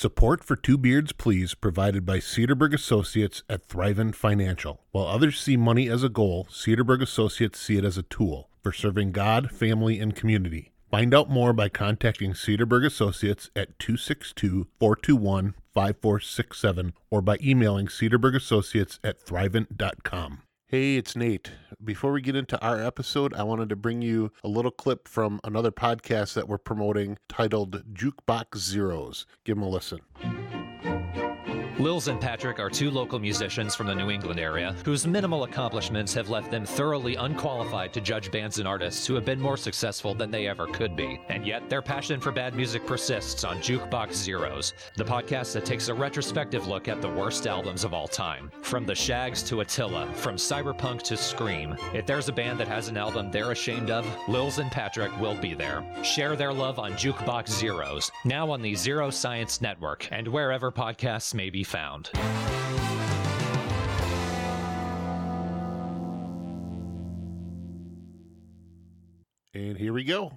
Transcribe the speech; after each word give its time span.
Support 0.00 0.44
for 0.44 0.54
Two 0.54 0.78
Beards 0.78 1.10
Please 1.10 1.56
provided 1.56 2.06
by 2.06 2.18
Cedarburg 2.18 2.72
Associates 2.72 3.42
at 3.50 3.66
Thrivent 3.66 4.14
Financial. 4.14 4.80
While 4.92 5.08
others 5.08 5.40
see 5.40 5.56
money 5.56 5.88
as 5.88 6.04
a 6.04 6.08
goal, 6.08 6.46
Cedarburg 6.52 7.02
Associates 7.02 7.58
see 7.58 7.78
it 7.78 7.84
as 7.84 7.98
a 7.98 8.04
tool 8.04 8.48
for 8.62 8.70
serving 8.70 9.10
God, 9.10 9.50
family, 9.50 9.98
and 9.98 10.14
community. 10.14 10.70
Find 10.88 11.12
out 11.12 11.28
more 11.28 11.52
by 11.52 11.68
contacting 11.68 12.32
Cedarburg 12.32 12.86
Associates 12.86 13.50
at 13.56 13.76
262 13.80 14.68
421 14.78 15.54
5467 15.74 16.92
or 17.10 17.20
by 17.20 17.36
emailing 17.42 17.88
Cedarburg 17.88 18.36
Associates 18.36 19.00
at 19.02 19.18
thrivent.com. 19.18 20.42
Hey, 20.70 20.96
it's 20.96 21.16
Nate. 21.16 21.52
Before 21.82 22.12
we 22.12 22.20
get 22.20 22.36
into 22.36 22.60
our 22.60 22.78
episode, 22.78 23.32
I 23.32 23.42
wanted 23.42 23.70
to 23.70 23.76
bring 23.76 24.02
you 24.02 24.32
a 24.44 24.48
little 24.48 24.70
clip 24.70 25.08
from 25.08 25.40
another 25.42 25.70
podcast 25.70 26.34
that 26.34 26.46
we're 26.46 26.58
promoting 26.58 27.16
titled 27.26 27.94
Jukebox 27.94 28.58
Zeros. 28.58 29.24
Give 29.44 29.56
them 29.56 29.62
a 29.62 29.68
listen. 29.70 30.00
Lils 31.78 32.08
and 32.08 32.20
Patrick 32.20 32.58
are 32.58 32.68
two 32.68 32.90
local 32.90 33.20
musicians 33.20 33.76
from 33.76 33.86
the 33.86 33.94
New 33.94 34.10
England 34.10 34.40
area 34.40 34.74
whose 34.84 35.06
minimal 35.06 35.44
accomplishments 35.44 36.12
have 36.12 36.28
left 36.28 36.50
them 36.50 36.66
thoroughly 36.66 37.14
unqualified 37.14 37.92
to 37.92 38.00
judge 38.00 38.32
bands 38.32 38.58
and 38.58 38.66
artists 38.66 39.06
who 39.06 39.14
have 39.14 39.24
been 39.24 39.40
more 39.40 39.56
successful 39.56 40.12
than 40.12 40.28
they 40.28 40.48
ever 40.48 40.66
could 40.66 40.96
be. 40.96 41.20
And 41.28 41.46
yet, 41.46 41.70
their 41.70 41.80
passion 41.80 42.18
for 42.18 42.32
bad 42.32 42.56
music 42.56 42.84
persists 42.84 43.44
on 43.44 43.58
Jukebox 43.58 44.12
Zeros, 44.14 44.74
the 44.96 45.04
podcast 45.04 45.52
that 45.52 45.64
takes 45.64 45.86
a 45.86 45.94
retrospective 45.94 46.66
look 46.66 46.88
at 46.88 47.00
the 47.00 47.10
worst 47.10 47.46
albums 47.46 47.84
of 47.84 47.94
all 47.94 48.08
time. 48.08 48.50
From 48.60 48.84
The 48.84 48.96
Shaggs 48.96 49.44
to 49.44 49.60
Attila, 49.60 50.12
from 50.14 50.34
Cyberpunk 50.34 51.02
to 51.02 51.16
Scream. 51.16 51.76
If 51.94 52.06
there's 52.06 52.28
a 52.28 52.32
band 52.32 52.58
that 52.58 52.66
has 52.66 52.88
an 52.88 52.96
album 52.96 53.30
they're 53.30 53.52
ashamed 53.52 53.90
of, 53.90 54.04
Lils 54.26 54.58
and 54.58 54.72
Patrick 54.72 55.16
will 55.20 55.36
be 55.36 55.54
there. 55.54 55.84
Share 56.02 56.34
their 56.34 56.52
love 56.52 56.80
on 56.80 56.94
Jukebox 56.94 57.50
Zeros, 57.50 58.10
now 58.24 58.50
on 58.50 58.62
the 58.62 58.74
Zero 58.74 59.10
Science 59.10 59.60
Network, 59.60 60.08
and 60.10 60.26
wherever 60.26 60.72
podcasts 60.72 61.34
may 61.34 61.50
be 61.50 61.62
found. 61.68 62.10
And 69.52 69.76
here 69.76 69.92
we 69.92 70.04
go. 70.04 70.32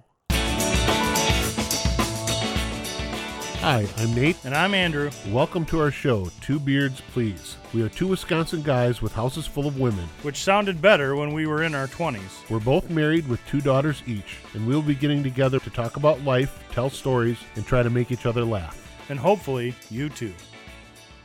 Hi, 3.60 3.86
I'm 3.96 4.12
Nate. 4.14 4.36
And 4.44 4.54
I'm 4.54 4.74
Andrew. 4.74 5.10
Welcome 5.28 5.64
to 5.66 5.80
our 5.80 5.90
show, 5.90 6.28
Two 6.40 6.58
Beards 6.58 7.00
Please. 7.12 7.56
We 7.72 7.80
are 7.82 7.88
two 7.88 8.08
Wisconsin 8.08 8.60
guys 8.60 9.00
with 9.00 9.12
houses 9.14 9.46
full 9.46 9.66
of 9.66 9.78
women. 9.78 10.08
Which 10.22 10.42
sounded 10.42 10.82
better 10.82 11.16
when 11.16 11.32
we 11.32 11.46
were 11.46 11.62
in 11.62 11.74
our 11.74 11.86
20s. 11.86 12.50
We're 12.50 12.60
both 12.60 12.90
married 12.90 13.26
with 13.28 13.40
two 13.46 13.60
daughters 13.60 14.02
each, 14.06 14.38
and 14.52 14.66
we'll 14.66 14.82
be 14.82 14.96
getting 14.96 15.22
together 15.22 15.60
to 15.60 15.70
talk 15.70 15.96
about 15.96 16.24
life, 16.24 16.62
tell 16.72 16.90
stories, 16.90 17.38
and 17.54 17.64
try 17.64 17.82
to 17.82 17.90
make 17.90 18.10
each 18.10 18.26
other 18.26 18.44
laugh. 18.44 18.78
And 19.08 19.18
hopefully, 19.18 19.74
you 19.90 20.08
too. 20.08 20.34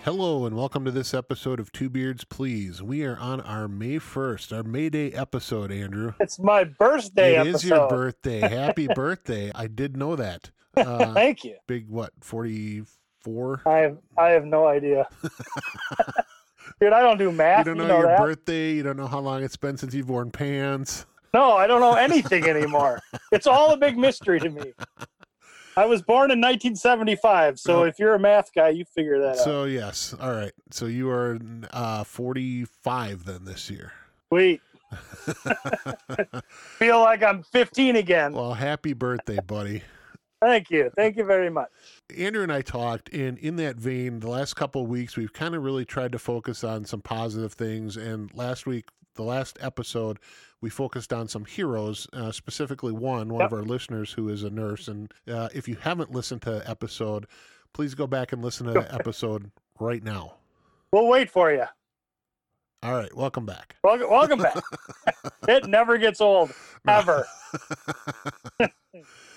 Hello, 0.08 0.46
and 0.46 0.56
welcome 0.56 0.86
to 0.86 0.92
this 0.92 1.14
episode 1.14 1.60
of 1.60 1.70
Two 1.74 1.90
Beards 1.90 2.24
Please. 2.24 2.82
We 2.82 3.04
are 3.04 3.18
on 3.18 3.42
our 3.42 3.68
May 3.68 4.00
1st, 4.00 4.56
our 4.56 4.64
May 4.64 4.88
Day 4.88 5.12
episode, 5.12 5.70
Andrew. 5.70 6.14
It's 6.22 6.40
my 6.40 6.64
birthday 6.64 7.36
It 7.36 7.40
episode. 7.40 7.56
is 7.56 7.64
your 7.66 7.90
birthday. 7.90 8.40
Happy 8.40 8.88
birthday. 8.96 9.52
I 9.54 9.68
did 9.68 9.98
know 9.98 10.16
that. 10.16 10.52
Uh, 10.78 11.12
Thank 11.14 11.44
you. 11.44 11.56
big, 11.68 11.90
what, 11.90 12.12
44? 12.22 13.64
I 13.66 13.78
have 13.80 13.98
I 14.16 14.28
have 14.30 14.46
no 14.46 14.68
idea. 14.68 15.08
Dude, 16.80 16.94
I 16.94 17.02
don't 17.02 17.18
do 17.18 17.32
math. 17.32 17.66
You 17.66 17.74
don't 17.74 17.80
know, 17.80 17.88
know 17.88 17.98
your 17.98 18.08
that? 18.10 18.20
birthday. 18.20 18.74
You 18.76 18.84
don't 18.84 18.96
know 18.96 19.08
how 19.08 19.20
long 19.20 19.44
it's 19.44 19.58
been 19.58 19.76
since 19.76 19.94
you've 19.96 20.08
worn 20.08 20.30
pants. 20.30 21.08
No, 21.34 21.54
I 21.54 21.66
don't 21.68 21.82
know 21.82 21.96
anything 21.96 22.46
anymore. 22.48 23.02
it's 23.32 23.48
all 23.48 23.74
a 23.74 23.78
big 23.78 23.98
mystery 23.98 24.40
to 24.40 24.50
me. 24.52 24.72
I 25.78 25.86
was 25.86 26.02
born 26.02 26.32
in 26.32 26.42
1975, 26.42 27.60
so 27.60 27.82
Oh. 27.82 27.84
if 27.84 28.00
you're 28.00 28.16
a 28.16 28.20
math 28.20 28.52
guy, 28.54 28.70
you 28.70 28.84
figure 28.84 29.20
that 29.20 29.38
out. 29.38 29.44
So, 29.44 29.64
yes. 29.66 30.14
All 30.20 30.32
right. 30.32 30.52
So 30.72 30.88
you 30.88 31.10
are 31.10 31.38
uh, 31.72 32.04
45 32.04 33.26
then 33.26 33.46
this 33.46 33.70
year. 33.70 33.94
Sweet. 34.30 34.62
Feel 36.80 37.00
like 37.02 37.24
I'm 37.24 37.44
15 37.44 37.96
again. 37.96 38.34
well, 38.34 38.54
happy 38.54 38.94
birthday, 38.94 39.38
buddy. 39.46 39.84
Thank 40.42 40.70
you. 40.70 40.92
Thank 40.96 41.18
you 41.18 41.24
very 41.26 41.50
much. 41.50 41.70
Andrew 42.16 42.44
and 42.44 42.52
I 42.52 42.62
talked, 42.62 43.10
and 43.14 43.38
in 43.40 43.56
that 43.58 43.76
vein, 43.78 44.20
the 44.20 44.30
last 44.30 44.54
couple 44.56 44.84
of 44.84 44.88
weeks, 44.88 45.18
we've 45.18 45.34
kind 45.34 45.56
of 45.56 45.64
really 45.64 45.84
tried 45.86 46.12
to 46.12 46.20
focus 46.20 46.64
on 46.64 46.86
some 46.86 47.02
positive 47.02 47.54
things. 47.54 47.98
And 47.98 48.32
last 48.36 48.66
week, 48.68 48.86
the 49.16 49.24
last 49.24 49.58
episode, 49.62 50.20
we 50.62 50.70
focused 50.70 51.14
on 51.14 51.28
some 51.28 51.46
heroes, 51.46 52.08
uh, 52.14 52.32
specifically 52.32 52.92
one, 52.92 53.30
one 53.30 53.42
Yep. 53.42 53.52
of 53.52 53.60
our 53.60 53.64
listeners 53.66 54.12
who 54.14 54.30
is 54.30 54.44
a 54.44 54.50
nurse. 54.50 54.88
And 54.88 55.14
uh, 55.32 55.50
if 55.54 55.68
you 55.68 55.76
haven't 55.76 56.12
listened 56.12 56.42
to 56.44 56.52
the 56.52 56.70
episode, 56.70 57.28
please 57.74 57.94
go 57.94 58.08
back 58.08 58.34
and 58.34 58.44
listen 58.44 58.68
to 58.68 58.74
the 58.74 58.94
episode 58.94 59.52
right 59.80 60.04
now. 60.04 60.36
We'll 60.92 61.08
wait 61.08 61.30
for 61.30 61.52
you. 61.52 61.66
All 62.84 62.94
right, 62.96 63.14
welcome 63.16 63.46
back. 63.46 63.76
Welcome, 63.84 64.10
welcome 64.10 64.40
back. 64.40 64.58
it 65.48 65.66
never 65.68 65.98
gets 65.98 66.22
old, 66.22 66.52
ever. 66.88 67.26
I 68.60 68.70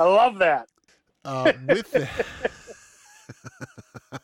love 0.04 0.38
that. 0.38 0.69
Uh, 1.25 1.53
with 1.69 1.91
the, 1.91 2.09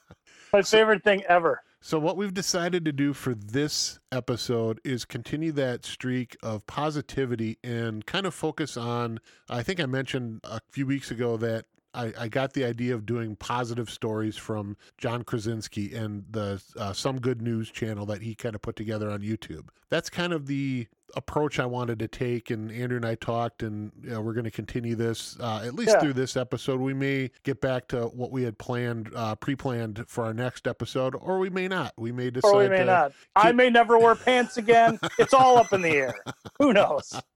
My 0.53 0.63
favorite 0.63 1.03
thing 1.05 1.23
ever. 1.29 1.63
So, 1.87 2.01
what 2.01 2.17
we've 2.17 2.35
decided 2.35 2.85
to 2.87 2.93
do 2.93 3.13
for 3.13 3.33
this 3.33 4.01
episode 4.11 4.81
is 4.85 5.05
continue 5.05 5.53
that 5.53 5.85
streak 5.85 6.37
of 6.43 6.67
positivity 6.67 7.59
and 7.63 8.05
kind 8.05 8.27
of 8.27 8.35
focus 8.35 8.77
on. 8.77 9.21
I 9.49 9.63
think 9.63 9.79
I 9.79 9.87
mentioned 9.87 10.41
a 10.43 10.59
few 10.69 10.85
weeks 10.85 11.13
ago 11.13 11.37
that 11.37 11.67
I, 11.97 12.13
I 12.19 12.29
got 12.29 12.53
the 12.53 12.65
idea 12.65 12.95
of 12.95 13.07
doing 13.07 13.35
positive 13.37 13.89
stories 13.91 14.37
from 14.37 14.77
John 14.99 15.25
Krasinski 15.25 15.95
and 15.95 16.25
the 16.31 16.63
uh, 16.79 16.93
Some 16.93 17.21
Good 17.21 17.41
News 17.43 17.71
channel 17.71 18.07
that 18.07 18.23
he 18.23 18.35
kind 18.35 18.55
of 18.55 18.63
put 18.63 18.77
together 18.77 19.11
on 19.11 19.21
YouTube. 19.21 19.69
That's 19.89 20.11
kind 20.11 20.33
of 20.33 20.47
the 20.47 20.87
approach 21.15 21.59
I 21.59 21.65
wanted 21.67 21.99
to 22.01 22.09
take, 22.09 22.51
and 22.51 22.71
Andrew 22.71 22.97
and 22.97 23.07
I 23.07 23.15
talked, 23.15 23.63
and 23.63 23.93
you 24.03 24.11
know, 24.11 24.21
we're 24.21 24.33
going 24.35 24.45
to 24.45 24.51
continue 24.51 24.95
this 24.97 25.39
uh, 25.41 25.63
at 25.65 25.75
least 25.75 25.93
Yeah. 25.93 26.01
through 26.01 26.13
this 26.15 26.37
episode. 26.37 26.81
We 26.81 26.93
may 26.93 27.31
get 27.45 27.61
back 27.61 27.89
to 27.89 28.07
what 28.09 28.31
we 28.33 28.43
had 28.43 28.59
planned, 28.59 29.11
uh, 29.15 29.37
pre-planned 29.37 30.05
for 30.09 30.25
our 30.25 30.35
next 30.35 30.67
episode, 30.67 31.15
or 31.19 31.39
we 31.39 31.49
may 31.49 31.69
not. 31.69 31.95
We 31.97 32.13
may 32.13 32.31
decide 32.31 32.49
or 32.53 32.59
we 32.59 32.69
may 32.69 32.85
not. 32.85 33.13
I 33.37 33.53
may 33.53 33.71
never 33.71 33.97
wear 33.99 34.15
pants 34.17 34.57
again. 34.59 34.99
It's 35.19 35.33
all 35.33 35.57
up 35.57 35.73
in 35.73 35.81
the 35.83 35.91
air. 35.91 36.15
Who 36.59 36.73
knows? 36.73 37.15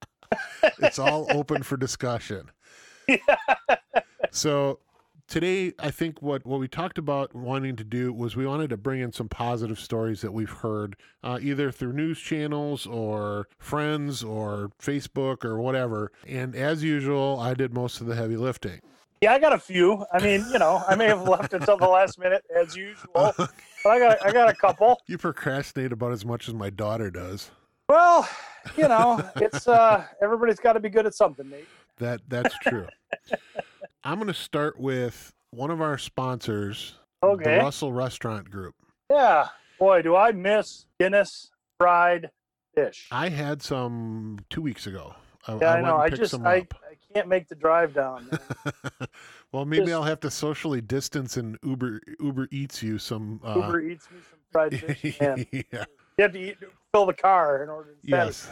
It's 0.78 0.98
all 1.00 1.26
open 1.30 1.62
for 1.64 1.76
discussion. 1.76 2.50
So 4.30 4.78
today, 5.30 5.72
I 5.78 5.90
think 5.90 6.20
what 6.20 6.44
what 6.44 6.60
we 6.60 6.68
talked 6.68 6.98
about 6.98 7.34
wanting 7.34 7.76
to 7.76 7.84
do 7.84 8.12
was 8.12 8.36
we 8.36 8.46
wanted 8.46 8.70
to 8.70 8.76
bring 8.76 9.00
in 9.00 9.12
some 9.12 9.28
positive 9.28 9.78
stories 9.78 10.20
that 10.20 10.32
we've 10.32 10.50
heard, 10.50 10.96
uh, 11.22 11.38
either 11.40 11.70
through 11.70 11.94
news 11.94 12.18
channels 12.18 12.86
or 12.86 13.48
friends 13.58 14.22
or 14.22 14.70
Facebook 14.80 15.44
or 15.44 15.60
whatever. 15.60 16.12
And 16.26 16.54
as 16.54 16.82
usual, 16.82 17.38
I 17.40 17.54
did 17.54 17.72
most 17.72 18.00
of 18.00 18.06
the 18.06 18.14
heavy 18.14 18.36
lifting. 18.36 18.80
Yeah, 19.20 19.34
I 19.34 19.38
got 19.38 19.52
a 19.52 19.58
few. 19.58 20.04
I 20.12 20.22
mean, 20.22 20.46
you 20.50 20.58
know, 20.58 20.82
I 20.88 20.94
may 20.94 21.06
have 21.06 21.28
left 21.28 21.52
until 21.52 21.76
the 21.76 21.88
last 21.88 22.18
minute 22.18 22.42
as 22.56 22.74
usual, 22.74 23.10
but 23.36 23.50
I 23.86 23.98
got 23.98 24.26
I 24.26 24.32
got 24.32 24.48
a 24.48 24.54
couple. 24.54 25.00
You 25.06 25.18
procrastinate 25.18 25.92
about 25.92 26.12
as 26.12 26.24
much 26.24 26.48
as 26.48 26.54
my 26.54 26.70
daughter 26.70 27.10
does. 27.10 27.50
Well, 27.88 28.28
you 28.76 28.88
know, 28.88 29.22
it's 29.36 29.68
uh 29.68 30.04
everybody's 30.22 30.60
got 30.60 30.74
to 30.74 30.80
be 30.80 30.88
good 30.88 31.06
at 31.06 31.14
something, 31.14 31.48
Nate. 31.50 31.68
That 31.98 32.20
that's 32.28 32.56
true. 32.58 32.86
I'm 34.04 34.16
going 34.16 34.28
to 34.28 34.34
start 34.34 34.78
with 34.80 35.32
one 35.50 35.70
of 35.70 35.80
our 35.80 35.98
sponsors, 35.98 36.94
Okay. 37.22 37.56
the 37.58 37.62
Russell 37.62 37.92
Restaurant 37.92 38.50
Group. 38.50 38.74
Yeah. 39.10 39.48
Boy, 39.78 40.02
do 40.02 40.16
I 40.16 40.32
miss 40.32 40.86
Guinness 40.98 41.50
fried 41.78 42.30
fish. 42.74 43.08
I 43.10 43.28
had 43.28 43.62
some 43.62 44.38
two 44.48 44.62
weeks 44.62 44.86
ago. 44.86 45.14
I, 45.46 45.56
yeah, 45.56 45.70
I, 45.70 45.74
went 45.76 45.86
know. 45.86 45.96
I 45.96 46.10
just 46.10 46.34
I. 46.34 46.54
I 46.56 46.66
can't 47.14 47.28
make 47.28 47.48
the 47.48 47.54
drive 47.56 47.92
down. 47.94 48.30
well, 49.52 49.64
maybe 49.64 49.86
just- 49.86 49.94
I'll 49.94 50.02
have 50.02 50.20
to 50.20 50.30
socially 50.30 50.80
distance 50.80 51.36
and 51.36 51.58
Uber 51.62 52.00
Uber 52.20 52.48
eats 52.52 52.82
you 52.82 52.98
some. 52.98 53.40
Uh, 53.42 53.54
Uber 53.56 53.80
eats 53.80 54.08
me 54.10 54.18
some 54.30 54.38
fried 54.52 54.78
fish. 54.78 55.16
Yeah. 55.20 55.36
you 55.52 55.64
have 56.18 56.32
to 56.32 56.38
eat, 56.38 56.56
fill 56.92 57.06
the 57.06 57.14
car 57.14 57.62
in 57.62 57.68
order 57.70 57.90
to 57.92 57.96
Yes. 58.02 58.48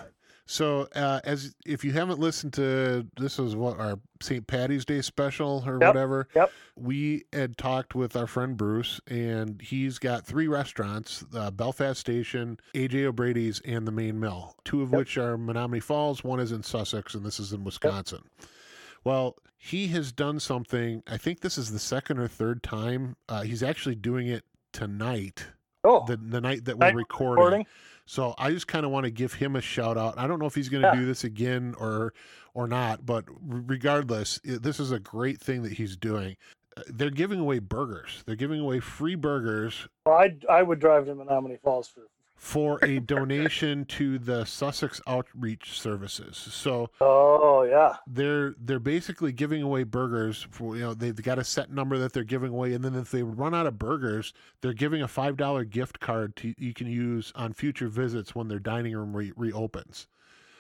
So, 0.51 0.89
uh, 0.95 1.21
as 1.25 1.55
if 1.67 1.85
you 1.85 1.93
haven't 1.93 2.19
listened 2.21 2.55
to 2.55 3.07
this, 3.19 3.39
is 3.39 3.55
what 3.55 3.79
our 3.79 3.99
St. 4.23 4.47
Patty's 4.47 4.87
Day 4.87 5.03
special 5.03 5.63
or 5.67 5.75
Yep, 5.79 5.89
whatever. 5.95 6.27
yep. 6.35 6.51
We 6.75 7.25
had 7.35 7.59
talked 7.59 7.95
with 7.95 8.17
our 8.17 8.27
friend 8.27 8.57
Bruce, 8.57 8.99
and 9.07 9.61
he's 9.61 9.99
got 9.99 10.25
three 10.25 10.49
restaurants: 10.49 11.23
uh, 11.35 11.51
Belfast 11.51 12.01
Station, 12.01 12.59
AJ 12.75 13.05
O'Brady's, 13.05 13.61
and 13.67 13.87
the 13.87 13.93
Main 13.93 14.19
Mill. 14.19 14.57
Two 14.65 14.81
of 14.81 14.91
Yep. 14.91 14.99
which 14.99 15.19
are 15.19 15.37
Menomonee 15.37 15.83
Falls. 15.83 16.25
One 16.25 16.41
is 16.41 16.51
in 16.51 16.63
Sussex, 16.63 17.15
and 17.15 17.27
this 17.27 17.39
is 17.39 17.53
in 17.53 17.63
Wisconsin. 17.63 18.23
Well, 19.05 19.37
he 19.59 19.89
has 19.89 20.13
done 20.13 20.41
something. 20.41 21.03
I 21.07 21.19
think 21.19 21.41
this 21.41 21.59
is 21.59 21.73
the 21.73 21.79
second 21.79 22.21
or 22.21 22.27
third 22.29 22.63
time. 22.63 23.17
Uh, 23.29 23.43
he's 23.43 23.63
actually 23.63 23.97
doing 23.97 24.29
it 24.29 24.45
tonight, 24.73 25.45
Oh, 25.85 26.07
the 26.07 26.17
the 26.17 26.41
night 26.41 26.65
that 26.65 26.79
we're 26.79 26.93
recording. 26.95 27.45
recording. 27.45 27.67
So 28.09 28.35
I 28.39 28.51
just 28.53 28.67
kind 28.67 28.87
of 28.87 28.91
want 28.91 29.05
to 29.05 29.11
give 29.11 29.35
him 29.35 29.55
a 29.55 29.61
shout 29.61 29.99
out. 29.99 30.17
I 30.19 30.27
don't 30.27 30.39
know 30.39 30.47
if 30.47 30.55
he's 30.55 30.71
going 30.71 30.83
to 30.83 30.89
Yeah. 30.89 30.95
do 30.99 31.05
this 31.05 31.25
again 31.25 31.75
or 31.79 32.15
or 32.55 32.67
not, 32.67 33.05
but 33.05 33.25
regardless, 33.39 34.41
this 34.43 34.81
is 34.81 34.91
a 34.91 34.99
great 34.99 35.39
thing 35.41 35.63
that 35.63 35.73
he's 35.75 35.95
doing. 35.95 36.37
Uh, 36.77 36.83
they're 36.89 37.11
giving 37.11 37.39
away 37.39 37.59
burgers. 37.59 38.23
They're 38.27 38.35
giving 38.35 38.61
away 38.61 38.81
free 38.81 39.15
burgers 39.15 39.87
Well, 40.07 40.17
I 40.17 40.35
I 40.49 40.63
would 40.63 40.81
drive 40.81 41.05
to 41.05 41.15
Menomonee 41.15 41.61
Falls 41.61 41.87
for. 41.89 42.05
For 42.39 42.79
a 42.85 43.01
donation 43.01 43.85
to 43.85 44.17
the 44.19 44.45
Sussex 44.45 45.01
Outreach 45.09 45.79
Services. 45.79 46.37
So 46.37 46.89
Oh 47.01 47.65
yeah, 47.65 47.97
they're 48.07 48.55
they're 48.61 48.79
basically 48.79 49.33
giving 49.33 49.61
away 49.61 49.83
burgers 49.83 50.47
for 50.51 50.77
you 50.77 50.83
know 50.83 50.95
they've 50.95 51.21
got 51.21 51.39
a 51.39 51.45
set 51.45 51.71
number 51.71 51.99
that 51.99 52.13
they're 52.13 52.25
giving 52.25 52.51
away. 52.53 52.73
And 52.73 52.85
then 52.85 52.95
if 52.95 53.11
they 53.11 53.25
run 53.25 53.55
out 53.55 53.67
of 53.67 53.79
burgers 53.79 54.33
they're 54.61 54.73
giving 54.73 55.03
a 55.03 55.09
five 55.09 55.37
dollar 55.37 55.65
gift 55.65 55.99
card 56.01 56.37
to 56.37 56.55
you 56.57 56.73
can 56.73 56.87
use 56.87 57.33
on 57.35 57.53
future 57.53 57.89
visits 57.89 58.35
when 58.35 58.47
their 58.49 58.61
dining 58.61 58.97
room 58.97 59.15
re- 59.15 59.33
reopens. 59.37 60.07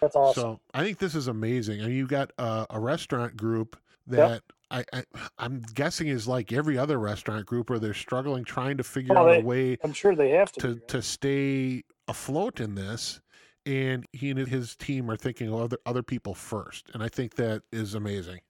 That's 0.00 0.14
awesome. 0.14 0.42
so 0.42 0.60
i 0.74 0.84
think 0.84 0.98
this 0.98 1.14
is 1.14 1.28
amazing. 1.28 1.80
I 1.80 1.86
mean, 1.86 1.96
you've 1.96 2.08
got 2.08 2.32
a, 2.38 2.66
a 2.70 2.80
restaurant 2.80 3.36
group 3.36 3.76
that 4.08 4.42
I, 4.70 4.84
I 4.92 5.04
i'm 5.38 5.62
guessing 5.74 6.08
is 6.08 6.28
like 6.28 6.52
every 6.52 6.76
other 6.76 6.98
restaurant 6.98 7.46
group 7.46 7.70
where 7.70 7.78
they're 7.78 7.94
struggling 7.94 8.44
trying 8.44 8.76
to 8.76 8.84
figure 8.84 9.16
out 9.16 9.24
they- 9.26 9.40
a 9.40 9.44
way 9.44 9.78
I'm 9.82 9.92
sure 9.92 10.14
they 10.14 10.30
have 10.30 10.52
to. 10.52 10.60
to 10.60 10.80
to 10.88 11.02
stay 11.02 11.82
afloat 12.06 12.60
in 12.60 12.74
this 12.74 13.20
and 13.66 14.06
he 14.12 14.30
and 14.30 14.38
his 14.46 14.76
team 14.76 15.10
are 15.10 15.16
thinking 15.16 15.48
of 15.48 15.54
other 15.60 15.78
other 15.86 16.02
people 16.02 16.34
first 16.34 16.90
and 16.94 17.02
i 17.02 17.08
think 17.08 17.34
that 17.36 17.62
is 17.72 17.94
amazing 17.94 18.40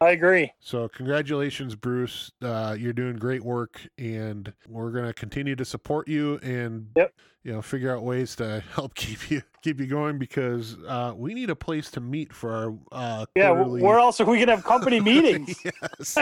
I 0.00 0.10
agree. 0.10 0.52
so 0.60 0.88
congratulations 0.88 1.74
bruce 1.74 2.30
uh, 2.42 2.76
you're 2.78 2.92
doing 2.92 3.16
great 3.16 3.42
work 3.42 3.80
and 3.98 4.52
we're 4.68 4.90
going 4.90 5.06
to 5.06 5.14
continue 5.14 5.56
to 5.56 5.64
support 5.64 6.06
you 6.08 6.38
and 6.42 6.88
Yep. 6.96 7.12
you 7.44 7.52
know 7.52 7.62
figure 7.62 7.94
out 7.94 8.02
ways 8.02 8.36
to 8.36 8.62
help 8.74 8.94
keep 8.94 9.30
you 9.30 9.42
keep 9.62 9.80
you 9.80 9.86
going 9.86 10.18
because 10.18 10.76
uh, 10.86 11.12
we 11.16 11.32
need 11.34 11.48
a 11.50 11.56
place 11.56 11.90
to 11.92 12.00
meet 12.00 12.32
for 12.32 12.52
our 12.52 12.74
uh, 12.92 13.26
Yeah, 13.34 13.48
quarterly 13.54 13.82
where 13.82 13.98
else 13.98 14.20
are 14.20 14.26
we 14.26 14.38
gonna 14.38 14.54
have 14.56 14.64
company 14.64 15.00
meetings? 15.12 15.56
yes 15.64 16.18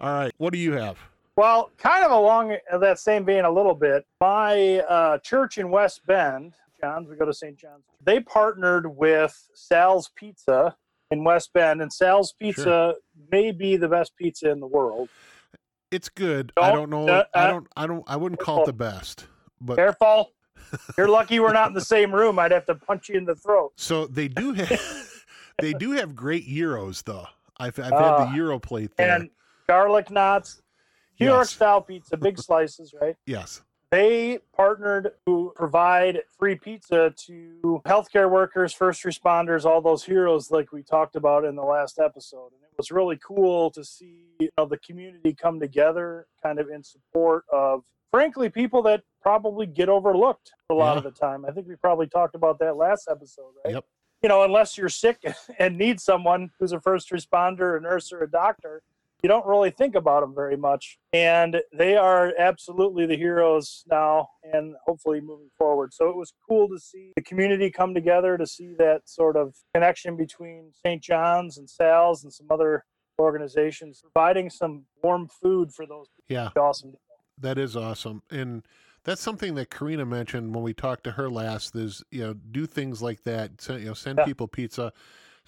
all 0.00 0.12
right 0.12 0.32
what 0.38 0.52
do 0.52 0.58
you 0.58 0.72
have 0.72 0.98
Well, 1.36 1.70
kind 1.78 2.04
of 2.04 2.10
along 2.12 2.56
that 2.80 2.98
same 2.98 3.24
vein 3.24 3.44
a 3.44 3.50
little 3.50 3.74
bit, 3.74 4.06
my 4.20 4.78
uh, 4.80 5.18
church 5.18 5.58
in 5.58 5.68
West 5.70 6.06
Bend, 6.06 6.54
John's, 6.86 7.08
we 7.08 7.16
go 7.16 7.24
to 7.24 7.34
St. 7.34 7.56
John's, 7.56 7.84
they 8.04 8.20
partnered 8.20 8.96
with 8.96 9.34
Sal's 9.54 10.10
Pizza 10.14 10.76
in 11.10 11.24
West 11.24 11.52
Bend, 11.52 11.82
and 11.82 11.92
Sal's 11.92 12.32
Pizza 12.40 12.94
may 13.30 13.50
be 13.52 13.76
the 13.76 13.88
best 13.88 14.16
pizza 14.16 14.50
in 14.50 14.60
the 14.60 14.66
world. 14.66 15.08
it's 15.92 16.08
good 16.08 16.52
i 16.56 16.68
Don't- 16.70 16.76
don't 16.76 16.90
know 16.90 17.08
uh, 17.12 17.24
i 17.34 17.44
uh, 17.44 17.50
don't 17.52 17.66
i 17.76 17.86
don't 17.86 18.04
i 18.08 18.16
wouldn't 18.16 18.40
call 18.40 18.62
it 18.62 18.66
the 18.66 18.72
best 18.72 19.26
but 19.60 19.76
Careful. 19.76 20.32
You're 20.98 21.08
lucky 21.08 21.38
we're 21.40 21.52
not 21.52 21.68
in 21.68 21.74
the 21.74 21.80
same 21.96 22.12
room. 22.14 22.38
I'd 22.40 22.50
have 22.50 22.66
to 22.66 22.74
punch 22.74 23.08
you 23.08 23.16
in 23.16 23.24
the 23.24 23.36
throat. 23.36 23.72
So 23.76 24.06
they 24.06 24.26
do 24.28 24.52
have 24.52 25.10
they 25.60 25.72
do 25.74 25.92
have 25.92 26.14
great 26.16 26.46
euros, 26.48 27.04
though. 27.04 27.26
I've 27.58 27.78
I've 27.78 27.92
had 27.92 27.94
Ah, 27.94 28.24
the 28.30 28.36
euro 28.36 28.58
plate 28.58 28.90
there. 28.96 29.14
And 29.14 29.30
garlic 29.68 30.10
knots, 30.10 30.60
New 31.20 31.26
York 31.26 31.46
style 31.46 31.80
pizza, 31.80 32.16
big 32.16 32.38
slices, 32.38 32.92
right? 33.00 33.14
yes. 33.26 33.62
They 33.96 34.40
partnered 34.54 35.12
to 35.26 35.52
provide 35.56 36.20
free 36.38 36.56
pizza 36.56 37.14
to 37.16 37.80
healthcare 37.86 38.30
workers, 38.30 38.74
first 38.74 39.02
responders, 39.04 39.64
all 39.64 39.80
those 39.80 40.04
heroes 40.04 40.50
like 40.50 40.70
we 40.70 40.82
talked 40.82 41.16
about 41.16 41.46
in 41.46 41.56
the 41.56 41.62
last 41.62 41.98
episode. 41.98 42.48
And 42.52 42.62
it 42.62 42.76
was 42.76 42.90
really 42.90 43.18
cool 43.26 43.70
to 43.70 43.82
see 43.82 44.26
you 44.38 44.50
know, 44.58 44.66
the 44.66 44.76
community 44.78 45.32
come 45.32 45.58
together 45.58 46.26
kind 46.42 46.58
of 46.58 46.68
in 46.68 46.82
support 46.84 47.44
of, 47.50 47.84
frankly, 48.10 48.50
people 48.50 48.82
that 48.82 49.00
probably 49.22 49.64
get 49.64 49.88
overlooked 49.88 50.52
a 50.68 50.74
lot 50.74 50.92
Yeah. 50.92 50.98
of 50.98 51.04
the 51.04 51.10
time. 51.18 51.46
I 51.46 51.50
think 51.52 51.66
we 51.66 51.76
probably 51.76 52.06
talked 52.06 52.34
about 52.34 52.58
that 52.58 52.76
last 52.76 53.08
episode, 53.10 53.52
right? 53.64 53.76
Yep. 53.76 53.84
You 54.22 54.28
know, 54.28 54.42
unless 54.44 54.76
you're 54.76 54.90
sick 54.90 55.24
and 55.58 55.78
need 55.78 56.00
someone 56.00 56.50
who's 56.58 56.72
a 56.72 56.80
first 56.82 57.10
responder, 57.12 57.78
a 57.78 57.80
nurse, 57.80 58.12
or 58.12 58.22
a 58.22 58.30
doctor, 58.30 58.82
you 59.22 59.28
don't 59.28 59.46
really 59.46 59.70
think 59.70 59.94
about 59.94 60.20
them 60.20 60.34
very 60.34 60.56
much. 60.56 60.98
And 61.12 61.60
they 61.72 61.96
are 61.96 62.32
absolutely 62.38 63.06
the 63.06 63.16
heroes 63.16 63.82
now 63.90 64.28
and 64.52 64.74
hopefully 64.86 65.20
moving 65.20 65.48
forward. 65.56 65.94
So 65.94 66.08
it 66.08 66.16
was 66.16 66.32
cool 66.48 66.68
to 66.68 66.78
see 66.78 67.12
the 67.16 67.22
community 67.22 67.70
come 67.70 67.94
together 67.94 68.36
to 68.36 68.46
see 68.46 68.74
that 68.78 69.02
sort 69.06 69.36
of 69.36 69.54
connection 69.74 70.16
between 70.16 70.70
St. 70.84 71.02
John's 71.02 71.56
and 71.58 71.68
Sal's 71.68 72.24
and 72.24 72.32
some 72.32 72.46
other 72.50 72.84
organizations 73.18 74.02
providing 74.02 74.50
some 74.50 74.84
warm 75.02 75.28
food 75.42 75.72
for 75.72 75.86
those 75.86 76.06
people. 76.16 76.50
Yeah, 76.54 76.60
awesome. 76.62 76.94
that 77.38 77.58
is 77.58 77.76
awesome. 77.76 78.22
And 78.30 78.62
that's 79.04 79.22
something 79.22 79.54
that 79.54 79.70
Karina 79.70 80.04
mentioned 80.04 80.54
when 80.54 80.62
we 80.62 80.74
talked 80.74 81.04
to 81.04 81.12
her 81.12 81.30
last 81.30 81.74
is, 81.74 82.02
you 82.10 82.20
know, 82.22 82.34
do 82.34 82.66
things 82.66 83.00
like 83.02 83.22
that. 83.22 83.60
Send, 83.60 83.80
you 83.80 83.86
know, 83.86 83.94
send 83.94 84.18
Yeah. 84.18 84.24
people 84.24 84.48
pizza. 84.48 84.92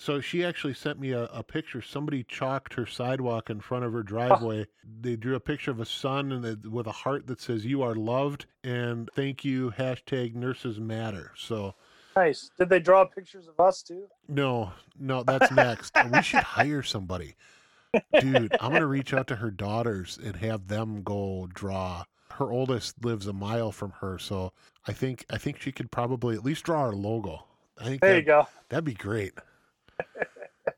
So 0.00 0.20
she 0.20 0.44
actually 0.44 0.74
sent 0.74 1.00
me 1.00 1.10
a, 1.10 1.24
a 1.24 1.42
picture. 1.42 1.82
Somebody 1.82 2.22
chalked 2.22 2.74
her 2.74 2.86
sidewalk 2.86 3.50
in 3.50 3.58
front 3.60 3.84
of 3.84 3.92
her 3.92 4.04
driveway. 4.04 4.66
They 5.00 5.16
drew 5.16 5.34
a 5.34 5.40
picture 5.40 5.72
of 5.72 5.80
a 5.80 5.84
sun 5.84 6.30
and 6.30 6.44
it- 6.44 6.70
with 6.70 6.86
a 6.86 6.92
heart 6.92 7.26
that 7.26 7.40
says 7.40 7.66
"You 7.66 7.82
are 7.82 7.96
loved" 7.96 8.46
and 8.62 9.10
"Thank 9.14 9.44
you." 9.44 9.72
Hashtag 9.76 10.34
Nurses 10.34 10.78
Matter. 10.78 11.32
So 11.36 11.74
Nice. 12.16 12.50
Did 12.58 12.68
they 12.68 12.80
draw 12.80 13.04
pictures 13.04 13.46
of 13.48 13.58
us 13.60 13.82
too? 13.82 14.06
No, 14.28 14.72
no, 14.98 15.22
that's 15.24 15.50
next. 15.52 15.94
we 16.12 16.22
should 16.22 16.42
hire 16.42 16.82
somebody. 16.82 17.34
Dude, 18.20 18.56
I'm 18.60 18.70
going 18.70 18.80
to 18.82 18.86
reach 18.86 19.14
out 19.14 19.26
to 19.28 19.36
her 19.36 19.50
daughters 19.52 20.18
and 20.22 20.34
have 20.36 20.66
them 20.68 21.02
go 21.02 21.48
draw. 21.54 22.04
Her 22.32 22.50
oldest 22.52 23.04
lives 23.04 23.26
a 23.26 23.32
mile 23.32 23.72
from 23.72 23.92
her, 24.00 24.18
so 24.18 24.52
I 24.86 24.92
think 24.92 25.26
I 25.30 25.38
think 25.38 25.60
she 25.60 25.72
could 25.72 25.90
probably 25.90 26.36
at 26.36 26.44
least 26.44 26.64
draw 26.64 26.80
our 26.82 26.92
logo. 26.92 27.44
I 27.80 27.84
think 27.84 28.00
There 28.00 28.12
that, 28.14 28.20
you 28.20 28.26
go. 28.26 28.48
that'd 28.68 28.84
be 28.84 28.94
great. 28.94 29.32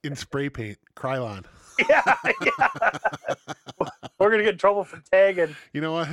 In 0.02 0.17
spray 0.17 0.49
paint, 0.49 0.78
Krylon. 0.96 1.44
Yeah, 1.88 2.14
yeah. 2.43 2.69
We're 4.19 4.31
gonna 4.31 4.43
get 4.43 4.52
in 4.52 4.58
trouble 4.58 4.84
for 4.84 5.00
tagging. 5.11 5.56
You 5.72 5.81
know 5.81 5.93
what? 5.93 6.08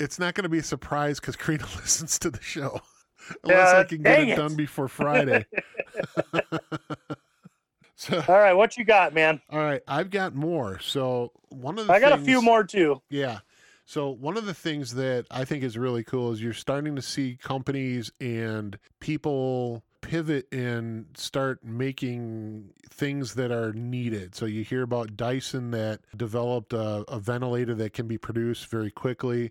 it's 0.00 0.18
not 0.18 0.34
going 0.34 0.42
to 0.42 0.48
be 0.48 0.58
a 0.58 0.62
surprise 0.62 1.20
because 1.20 1.36
Karina 1.36 1.64
listens 1.76 2.18
to 2.20 2.30
the 2.30 2.42
show. 2.42 2.80
Unless 3.44 3.72
Yeah, 3.72 3.78
I 3.78 3.84
can 3.84 4.02
get 4.02 4.20
it 4.20 4.28
it. 4.30 4.36
done 4.36 4.56
before 4.56 4.88
Friday. 4.88 5.46
so 7.96 8.22
All 8.28 8.38
right, 8.38 8.52
what 8.54 8.76
you 8.76 8.84
got, 8.84 9.14
man? 9.14 9.40
All 9.50 9.58
right, 9.60 9.82
I've 9.86 10.10
got 10.10 10.34
more. 10.34 10.78
So 10.80 11.30
one 11.50 11.78
of 11.78 11.86
the 11.86 11.92
I 11.92 12.00
got 12.00 12.12
a 12.12 12.18
few 12.22 12.42
more 12.42 12.64
too. 12.64 13.00
Yeah. 13.08 13.38
So 13.86 14.10
one 14.10 14.36
of 14.36 14.46
the 14.46 14.54
things 14.54 14.94
that 14.94 15.26
I 15.30 15.44
think 15.44 15.62
is 15.62 15.76
really 15.78 16.02
cool 16.04 16.32
is 16.32 16.42
you're 16.42 16.54
starting 16.54 16.96
to 16.96 17.02
see 17.02 17.38
companies 17.40 18.10
and 18.20 18.78
people 18.98 19.84
pivot 20.04 20.46
and 20.52 21.06
start 21.14 21.64
making 21.64 22.70
things 22.90 23.34
that 23.34 23.50
are 23.50 23.72
needed. 23.72 24.34
So 24.34 24.44
you 24.44 24.62
hear 24.62 24.82
about 24.82 25.16
Dyson 25.16 25.70
that 25.70 26.00
developed 26.14 26.74
a, 26.74 27.04
a 27.08 27.18
ventilator 27.18 27.74
that 27.76 27.94
can 27.94 28.06
be 28.06 28.18
produced 28.18 28.66
very 28.66 28.90
quickly. 28.90 29.50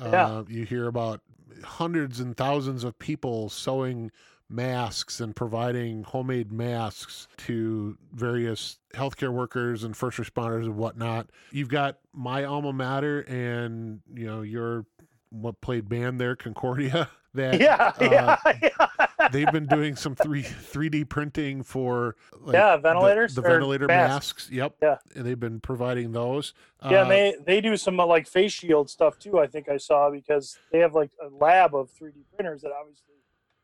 Yeah. 0.00 0.26
Uh, 0.26 0.44
you 0.48 0.64
hear 0.64 0.86
about 0.86 1.22
hundreds 1.64 2.20
and 2.20 2.36
thousands 2.36 2.84
of 2.84 2.98
people 2.98 3.48
sewing 3.48 4.10
masks 4.50 5.18
and 5.18 5.34
providing 5.34 6.04
homemade 6.04 6.52
masks 6.52 7.26
to 7.38 7.96
various 8.12 8.78
healthcare 8.94 9.32
workers 9.32 9.82
and 9.82 9.96
first 9.96 10.18
responders 10.18 10.64
and 10.64 10.76
whatnot. 10.76 11.30
You've 11.50 11.70
got 11.70 11.98
my 12.12 12.44
alma 12.44 12.72
mater 12.72 13.20
and 13.20 14.00
you 14.14 14.26
know 14.26 14.42
your 14.42 14.84
what 15.30 15.60
played 15.60 15.88
band 15.88 16.20
there, 16.20 16.36
Concordia. 16.36 17.08
That 17.36 17.60
Yeah, 17.60 17.92
uh, 18.00 18.08
yeah, 18.50 18.58
yeah. 18.62 19.28
they've 19.30 19.50
been 19.52 19.66
doing 19.66 19.96
some 19.96 20.14
three 20.14 20.42
three 20.42 20.88
D 20.88 21.04
printing 21.04 21.62
for 21.62 22.16
like, 22.40 22.54
Yeah, 22.54 22.76
ventilators 22.76 23.34
the, 23.34 23.42
or 23.42 23.48
ventilator 23.50 23.86
masks. 23.86 24.14
masks. 24.48 24.50
Yep. 24.50 24.74
Yeah. 24.82 24.96
and 25.14 25.24
they've 25.26 25.38
been 25.40 25.60
providing 25.60 26.12
those. 26.12 26.54
Yeah, 26.90 26.98
Uh, 26.98 27.02
and 27.02 27.10
they 27.10 27.36
they 27.44 27.60
do 27.60 27.76
some 27.76 27.98
uh, 28.00 28.06
like 28.06 28.26
face 28.26 28.52
shield 28.52 28.90
stuff 28.90 29.18
too. 29.18 29.38
I 29.38 29.46
think 29.46 29.68
I 29.68 29.76
saw 29.76 30.10
because 30.10 30.58
they 30.72 30.78
have 30.80 30.94
like 30.94 31.10
a 31.24 31.28
lab 31.28 31.74
of 31.74 31.90
3D 31.92 32.24
printers 32.34 32.62
that 32.62 32.72
obviously 32.72 33.14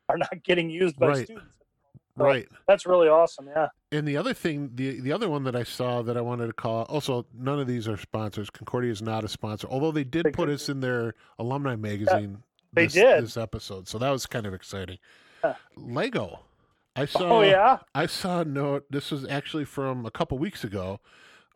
are 0.09 0.17
not 0.17 0.43
getting 0.43 0.69
used 0.69 0.97
by 0.97 1.07
Right. 1.07 1.25
students. 1.25 1.57
So 2.15 2.25
right. 2.25 2.47
That's 2.67 2.85
really 2.85 3.07
awesome. 3.07 3.47
Yeah. 3.47 3.69
And 3.91 4.07
the 4.07 4.17
other 4.17 4.35
thing, 4.35 4.69
the 4.75 4.99
the 4.99 5.11
other 5.11 5.27
one 5.29 5.45
that 5.45 5.55
I 5.55 5.63
saw 5.63 6.03
that 6.03 6.15
I 6.15 6.21
wanted 6.21 6.45
to 6.45 6.53
call. 6.53 6.83
Also, 6.83 7.25
none 7.35 7.59
of 7.59 7.65
these 7.65 7.87
are 7.87 7.97
sponsors. 7.97 8.51
Concordia 8.51 8.91
is 8.91 9.01
not 9.01 9.23
a 9.23 9.27
sponsor, 9.27 9.67
although 9.67 9.91
they 9.91 10.03
did 10.03 10.25
They 10.27 10.31
put 10.31 10.47
us 10.47 10.69
in 10.69 10.79
their 10.79 11.15
alumni 11.39 11.75
magazine. 11.75 12.43
They 12.73 12.85
this, 12.85 12.93
did. 12.93 13.23
this 13.23 13.37
episode, 13.37 13.87
so 13.87 13.97
that 13.99 14.09
was 14.09 14.25
kind 14.25 14.45
of 14.45 14.53
exciting. 14.53 14.97
Huh. 15.41 15.53
Lego. 15.77 16.39
I 16.95 17.05
saw. 17.05 17.39
oh 17.39 17.41
yeah. 17.41 17.79
I 17.95 18.05
saw 18.05 18.41
a 18.41 18.45
note. 18.45 18.85
This 18.89 19.09
was 19.11 19.25
actually 19.27 19.65
from 19.65 20.05
a 20.05 20.11
couple 20.11 20.37
weeks 20.37 20.63
ago, 20.63 20.99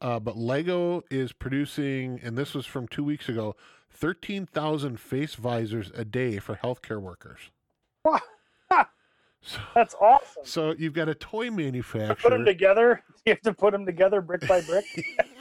uh, 0.01 0.19
but 0.19 0.35
Lego 0.37 1.03
is 1.11 1.31
producing, 1.31 2.19
and 2.23 2.37
this 2.37 2.53
was 2.55 2.65
from 2.65 2.87
two 2.87 3.03
weeks 3.03 3.29
ago, 3.29 3.55
thirteen 3.91 4.45
thousand 4.47 4.99
face 4.99 5.35
visors 5.35 5.91
a 5.93 6.03
day 6.03 6.39
for 6.39 6.55
healthcare 6.55 7.01
workers. 7.01 7.39
Wow. 8.03 8.19
So, 9.43 9.59
That's 9.75 9.93
awesome. 10.01 10.43
so 10.43 10.73
you've 10.77 10.93
got 10.95 11.07
a 11.07 11.13
toy 11.15 11.51
manufacturer. 11.51 12.15
Put 12.15 12.31
them 12.31 12.43
together. 12.43 13.03
You 13.25 13.33
have 13.33 13.41
to 13.43 13.53
put 13.53 13.71
them 13.71 13.85
together 13.85 14.19
brick 14.19 14.45
by 14.47 14.61
brick. 14.61 14.83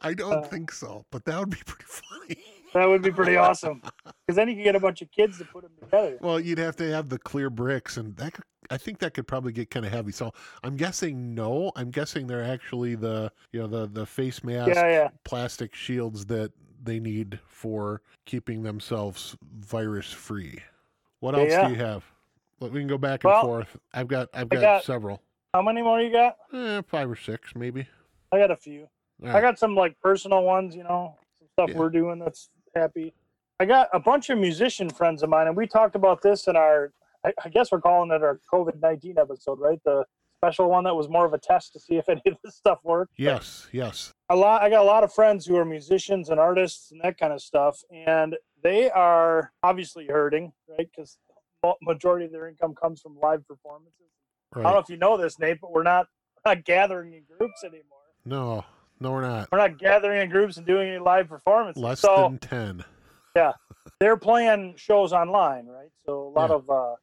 I 0.00 0.14
don't 0.14 0.32
Uh, 0.32 0.42
think 0.42 0.72
so, 0.72 1.04
but 1.10 1.24
that 1.26 1.38
would 1.38 1.50
be 1.50 1.58
pretty 1.64 1.84
funny. 1.86 2.36
That 2.74 2.88
would 2.88 3.02
be 3.02 3.10
pretty 3.10 3.36
awesome. 3.36 3.82
Because 4.04 4.36
then 4.36 4.48
you 4.48 4.54
could 4.56 4.64
get 4.64 4.76
a 4.76 4.80
bunch 4.80 5.02
of 5.02 5.10
kids 5.10 5.38
to 5.38 5.44
put 5.44 5.62
them 5.62 5.72
together. 5.80 6.18
Well, 6.20 6.40
you'd 6.40 6.58
have 6.58 6.76
to 6.76 6.90
have 6.90 7.08
the 7.08 7.18
clear 7.18 7.50
bricks, 7.50 7.96
and 7.96 8.16
that 8.16 8.32
could 8.34 8.44
I 8.70 8.78
think 8.78 9.00
that 9.00 9.12
could 9.12 9.26
probably 9.26 9.52
get 9.52 9.70
kind 9.70 9.84
of 9.84 9.92
heavy. 9.92 10.12
So 10.12 10.32
I'm 10.62 10.76
guessing 10.76 11.34
no. 11.34 11.72
I'm 11.76 11.90
guessing 11.90 12.26
they're 12.26 12.44
actually 12.44 12.94
the 12.94 13.30
you 13.52 13.60
know 13.60 13.66
the 13.66 13.86
the 13.86 14.06
face 14.06 14.42
mask 14.44 14.68
Yeah, 14.74 14.88
yeah. 14.88 15.08
plastic 15.24 15.74
shields 15.74 16.24
that 16.26 16.52
they 16.82 16.98
need 16.98 17.38
for 17.46 18.02
keeping 18.24 18.62
themselves 18.62 19.36
virus 19.60 20.10
free. 20.12 20.58
What 21.20 21.34
else 21.34 21.50
Yeah. 21.50 21.66
do 21.68 21.74
you 21.74 21.78
have? 21.80 22.04
Look, 22.60 22.72
we 22.72 22.80
can 22.80 22.88
go 22.88 22.98
back 22.98 23.24
and 23.24 23.32
Well, 23.32 23.42
forth. 23.42 23.76
I've 23.92 24.08
got 24.08 24.28
I've 24.32 24.48
got, 24.48 24.60
got- 24.60 24.84
several. 24.84 25.20
How 25.52 25.60
many 25.62 25.82
more 25.82 26.00
you 26.00 26.10
got? 26.10 26.36
Eh, 26.54 26.80
five 26.88 27.10
or 27.10 27.16
six 27.16 27.54
maybe. 27.54 27.86
I 28.32 28.38
got 28.38 28.50
a 28.50 28.56
few. 28.56 28.88
All 29.22 29.36
I 29.36 29.40
got 29.42 29.58
some 29.58 29.74
like 29.74 30.00
personal 30.00 30.42
ones, 30.44 30.74
you 30.74 30.82
know, 30.84 31.16
some 31.38 31.48
stuff 31.52 31.70
Yeah. 31.70 31.78
we're 31.78 31.90
doing 31.90 32.18
that's 32.18 32.48
happy. 32.74 33.12
I 33.60 33.64
got 33.64 33.88
a 33.92 34.00
bunch 34.00 34.30
of 34.30 34.38
musician 34.38 34.90
friends 34.90 35.22
of 35.22 35.30
mine, 35.30 35.46
and 35.46 35.56
we 35.56 35.66
talked 35.66 35.94
about 35.94 36.22
this 36.22 36.48
in 36.48 36.56
our, 36.56 36.92
I, 37.24 37.32
I 37.44 37.48
guess 37.48 37.70
we're 37.70 37.80
calling 37.80 38.10
it 38.10 38.22
our 38.22 38.40
COVID 38.52 38.80
19 38.80 39.16
episode, 39.18 39.60
right? 39.60 39.78
The 39.84 40.04
special 40.38 40.68
one 40.68 40.84
that 40.84 40.94
was 40.96 41.08
more 41.08 41.24
of 41.24 41.32
a 41.32 41.38
test 41.38 41.72
to 41.72 41.80
see 41.80 41.94
if 41.96 42.08
any 42.08 42.22
of 42.26 42.36
this 42.42 42.56
stuff 42.56 42.78
worked. 42.82 43.12
But 43.16 43.22
Yes, 43.22 43.68
yes. 43.70 44.12
A 44.28 44.34
lot, 44.36 44.62
I 44.62 44.70
got 44.70 44.80
a 44.80 44.84
lot 44.84 45.04
of 45.04 45.12
friends 45.12 45.46
who 45.46 45.56
are 45.56 45.64
musicians 45.64 46.30
and 46.30 46.40
artists 46.40 46.90
and 46.90 47.00
that 47.02 47.18
kind 47.18 47.32
of 47.32 47.40
stuff, 47.40 47.78
and 47.92 48.36
they 48.62 48.90
are 48.90 49.52
obviously 49.62 50.06
hurting, 50.06 50.52
right? 50.68 50.88
Because 50.90 51.18
majority 51.82 52.26
of 52.26 52.32
their 52.32 52.48
income 52.48 52.74
comes 52.74 53.00
from 53.00 53.16
live 53.22 53.46
performances. 53.46 53.98
I 54.54 54.62
don't 54.62 54.72
know 54.72 54.78
if 54.80 54.88
you 54.88 54.96
know 54.96 55.16
this, 55.16 55.38
Nate, 55.38 55.60
but 55.60 55.72
we're 55.72 55.84
not, 55.84 56.08
we're 56.44 56.54
not 56.54 56.64
gathering 56.64 57.12
in 57.12 57.22
groups 57.38 57.62
anymore. 57.62 57.82
No, 58.24 58.64
no, 59.02 59.12
we're 59.12 59.22
not. 59.22 59.48
We're 59.52 59.58
not 59.58 59.78
gathering 59.78 60.22
in 60.22 60.30
groups 60.30 60.56
and 60.56 60.66
doing 60.66 60.88
any 60.88 60.98
live 60.98 61.28
performances. 61.28 61.82
Less 61.82 62.00
so 62.00 62.28
than 62.28 62.38
ten. 62.38 62.84
Yeah, 63.36 63.52
they're 64.00 64.16
playing 64.16 64.74
shows 64.76 65.12
online, 65.12 65.66
right? 65.66 65.90
So 66.06 66.22
a 66.28 66.30
lot 66.38 66.50
Yeah. 66.50 66.56
of 66.56 66.70
uh, 66.70 66.94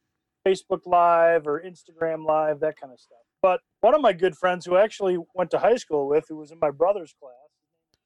Facebook 0.46 0.80
Live 0.86 1.46
or 1.46 1.62
Instagram 1.62 2.24
Live, 2.26 2.60
that 2.60 2.76
kind 2.80 2.92
of 2.92 3.00
stuff. 3.00 3.18
But 3.42 3.60
one 3.80 3.94
of 3.94 4.00
my 4.00 4.12
good 4.12 4.36
friends 4.36 4.66
who 4.66 4.76
I 4.76 4.82
actually 4.84 5.18
went 5.34 5.50
to 5.52 5.58
high 5.58 5.76
school 5.76 6.08
with, 6.08 6.26
who 6.28 6.36
was 6.36 6.50
in 6.50 6.58
my 6.58 6.70
brother's 6.70 7.14
class, 7.20 7.32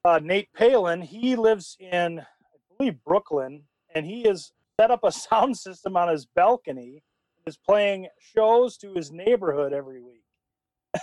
uh, 0.05 0.21
Nate 0.23 0.53
Palin, 0.55 1.01
he 1.03 1.35
lives 1.37 1.77
in, 1.81 2.21
I 2.21 2.77
believe, 2.79 3.03
Brooklyn, 3.05 3.63
and 3.95 4.07
he 4.07 4.23
has 4.25 4.53
set 4.81 4.91
up 4.91 5.01
a 5.05 5.13
sound 5.29 5.57
system 5.57 5.97
on 5.97 6.09
his 6.09 6.27
balcony 6.27 7.03
and 7.37 7.47
is 7.47 7.57
playing 7.57 8.09
shows 8.19 8.77
to 8.79 8.93
his 8.95 9.11
neighborhood 9.13 9.73
every 9.73 10.01
week. 10.01 10.23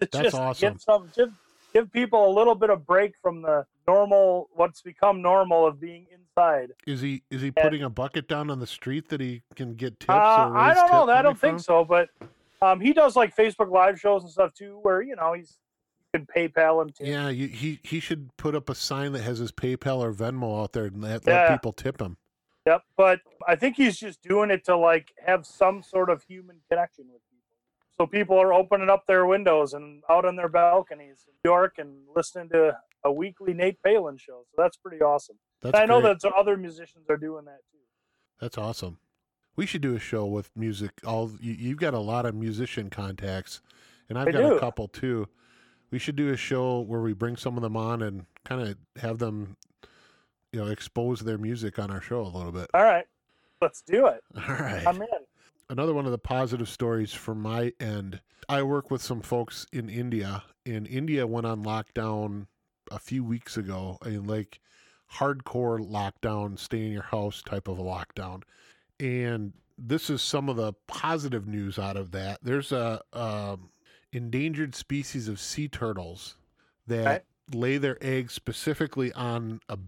That's 0.00 0.16
just 0.18 0.34
awesome. 0.36 0.78
Some, 0.78 1.10
give, 1.16 1.30
give 1.72 1.90
people 1.92 2.30
a 2.30 2.32
little 2.32 2.54
bit 2.54 2.70
of 2.70 2.86
break 2.86 3.14
from 3.22 3.42
the 3.42 3.66
normal, 3.86 4.48
what's 4.54 4.82
become 4.82 5.22
normal 5.22 5.66
of 5.66 5.80
being 5.80 6.06
inside. 6.12 6.72
Is 6.86 7.00
he 7.00 7.22
is 7.30 7.42
he 7.42 7.50
putting 7.50 7.82
a 7.82 7.90
bucket 7.90 8.28
down 8.28 8.50
on 8.50 8.58
the 8.60 8.66
street 8.66 9.08
that 9.08 9.20
he 9.20 9.42
can 9.54 9.74
get 9.74 9.98
tips? 10.00 10.10
Uh, 10.10 10.14
or 10.50 10.56
I 10.56 10.74
don't 10.74 10.90
know. 10.90 11.12
I 11.12 11.22
don't 11.22 11.38
think 11.38 11.54
from? 11.54 11.62
so. 11.62 11.84
But 11.84 12.08
um, 12.60 12.80
he 12.80 12.92
does 12.92 13.16
like 13.16 13.34
Facebook 13.36 13.70
Live 13.70 13.98
shows 14.00 14.22
and 14.22 14.30
stuff 14.32 14.54
too, 14.54 14.78
where 14.82 15.02
you 15.02 15.16
know 15.16 15.32
he's 15.32 15.58
you 16.14 16.20
can 16.20 16.26
PayPal 16.26 16.82
him 16.82 16.90
too. 16.90 17.04
Yeah, 17.04 17.28
you, 17.28 17.48
he 17.48 17.80
he 17.82 18.00
should 18.00 18.36
put 18.36 18.54
up 18.54 18.68
a 18.68 18.74
sign 18.74 19.12
that 19.12 19.22
has 19.22 19.38
his 19.38 19.52
PayPal 19.52 19.98
or 19.98 20.12
Venmo 20.12 20.62
out 20.62 20.72
there 20.72 20.84
and 20.86 21.00
let, 21.00 21.26
Yeah. 21.26 21.42
let 21.44 21.50
people 21.52 21.72
tip 21.72 22.00
him. 22.00 22.16
Yep. 22.66 22.82
But 22.96 23.20
I 23.48 23.56
think 23.56 23.76
he's 23.76 23.98
just 23.98 24.22
doing 24.22 24.50
it 24.50 24.64
to 24.66 24.76
like 24.76 25.12
have 25.26 25.44
some 25.46 25.82
sort 25.82 26.10
of 26.10 26.22
human 26.22 26.56
connection 26.70 27.06
with. 27.12 27.20
So 27.98 28.06
people 28.06 28.40
are 28.40 28.52
opening 28.52 28.90
up 28.90 29.06
their 29.06 29.26
windows 29.26 29.74
and 29.74 30.02
out 30.08 30.24
on 30.24 30.36
their 30.36 30.48
balconies 30.48 31.26
in 31.28 31.34
New 31.44 31.50
York 31.50 31.74
and 31.78 31.94
listening 32.14 32.48
to 32.50 32.76
a 33.04 33.12
weekly 33.12 33.52
Nate 33.52 33.82
Palin 33.82 34.16
show. 34.16 34.44
So 34.50 34.62
that's 34.62 34.76
pretty 34.76 35.02
awesome. 35.02 35.36
That's 35.60 35.78
I 35.78 35.84
know 35.84 36.00
great. 36.00 36.20
that 36.20 36.32
other 36.32 36.56
musicians 36.56 37.08
are 37.08 37.16
doing 37.16 37.44
that 37.44 37.60
too. 37.70 37.78
That's 38.40 38.58
awesome. 38.58 38.98
We 39.54 39.66
should 39.66 39.82
do 39.82 39.94
a 39.94 39.98
show 39.98 40.24
with 40.24 40.50
music. 40.56 40.92
All 41.06 41.30
you, 41.40 41.52
you've 41.52 41.78
got 41.78 41.94
a 41.94 41.98
lot 42.00 42.24
of 42.24 42.34
musician 42.34 42.90
contacts, 42.90 43.60
and 44.08 44.18
I've 44.18 44.28
I 44.28 44.32
got 44.32 44.56
a 44.56 44.58
couple 44.58 44.88
too. 44.88 45.28
We 45.90 45.98
should 45.98 46.16
do 46.16 46.32
a 46.32 46.36
show 46.36 46.80
where 46.80 47.02
we 47.02 47.12
bring 47.12 47.36
some 47.36 47.56
of 47.56 47.62
them 47.62 47.76
on 47.76 48.00
and 48.02 48.24
kind 48.44 48.62
of 48.62 48.76
have 49.00 49.18
them, 49.18 49.56
you 50.50 50.58
know, 50.58 50.68
expose 50.68 51.20
their 51.20 51.36
music 51.36 51.78
on 51.78 51.90
our 51.90 52.00
show 52.00 52.22
a 52.22 52.32
little 52.32 52.52
bit. 52.52 52.70
All 52.72 52.82
right. 52.82 53.04
Let's 53.60 53.82
do 53.82 54.06
it. 54.06 54.24
All 54.36 54.54
right. 54.54 54.86
I'm 54.86 55.00
in. 55.02 55.08
Another 55.70 55.94
one 55.94 56.06
of 56.06 56.12
the 56.12 56.18
positive 56.18 56.68
stories 56.68 57.12
from 57.12 57.40
my 57.40 57.72
end. 57.80 58.20
I 58.48 58.62
work 58.62 58.90
with 58.90 59.02
some 59.02 59.20
folks 59.20 59.66
in 59.72 59.88
India, 59.88 60.42
and 60.66 60.86
India 60.86 61.26
went 61.26 61.46
on 61.46 61.64
lockdown 61.64 62.46
a 62.90 62.98
few 62.98 63.24
weeks 63.24 63.56
ago, 63.56 63.98
a 64.04 64.18
like 64.18 64.60
hardcore 65.14 65.78
lockdown, 65.80 66.58
stay 66.58 66.84
in 66.86 66.92
your 66.92 67.02
house 67.02 67.42
type 67.42 67.68
of 67.68 67.78
a 67.78 67.82
lockdown. 67.82 68.42
And 69.00 69.52
this 69.78 70.10
is 70.10 70.22
some 70.22 70.48
of 70.48 70.56
the 70.56 70.72
positive 70.86 71.46
news 71.46 71.78
out 71.78 71.96
of 71.96 72.10
that. 72.12 72.40
There's 72.42 72.72
a 72.72 73.00
um, 73.12 73.70
endangered 74.12 74.74
species 74.74 75.28
of 75.28 75.40
sea 75.40 75.68
turtles 75.68 76.36
that 76.86 77.06
Okay. 77.06 77.24
lay 77.54 77.78
their 77.78 77.98
eggs 78.00 78.32
specifically 78.32 79.12
on 79.12 79.60
a 79.68 79.78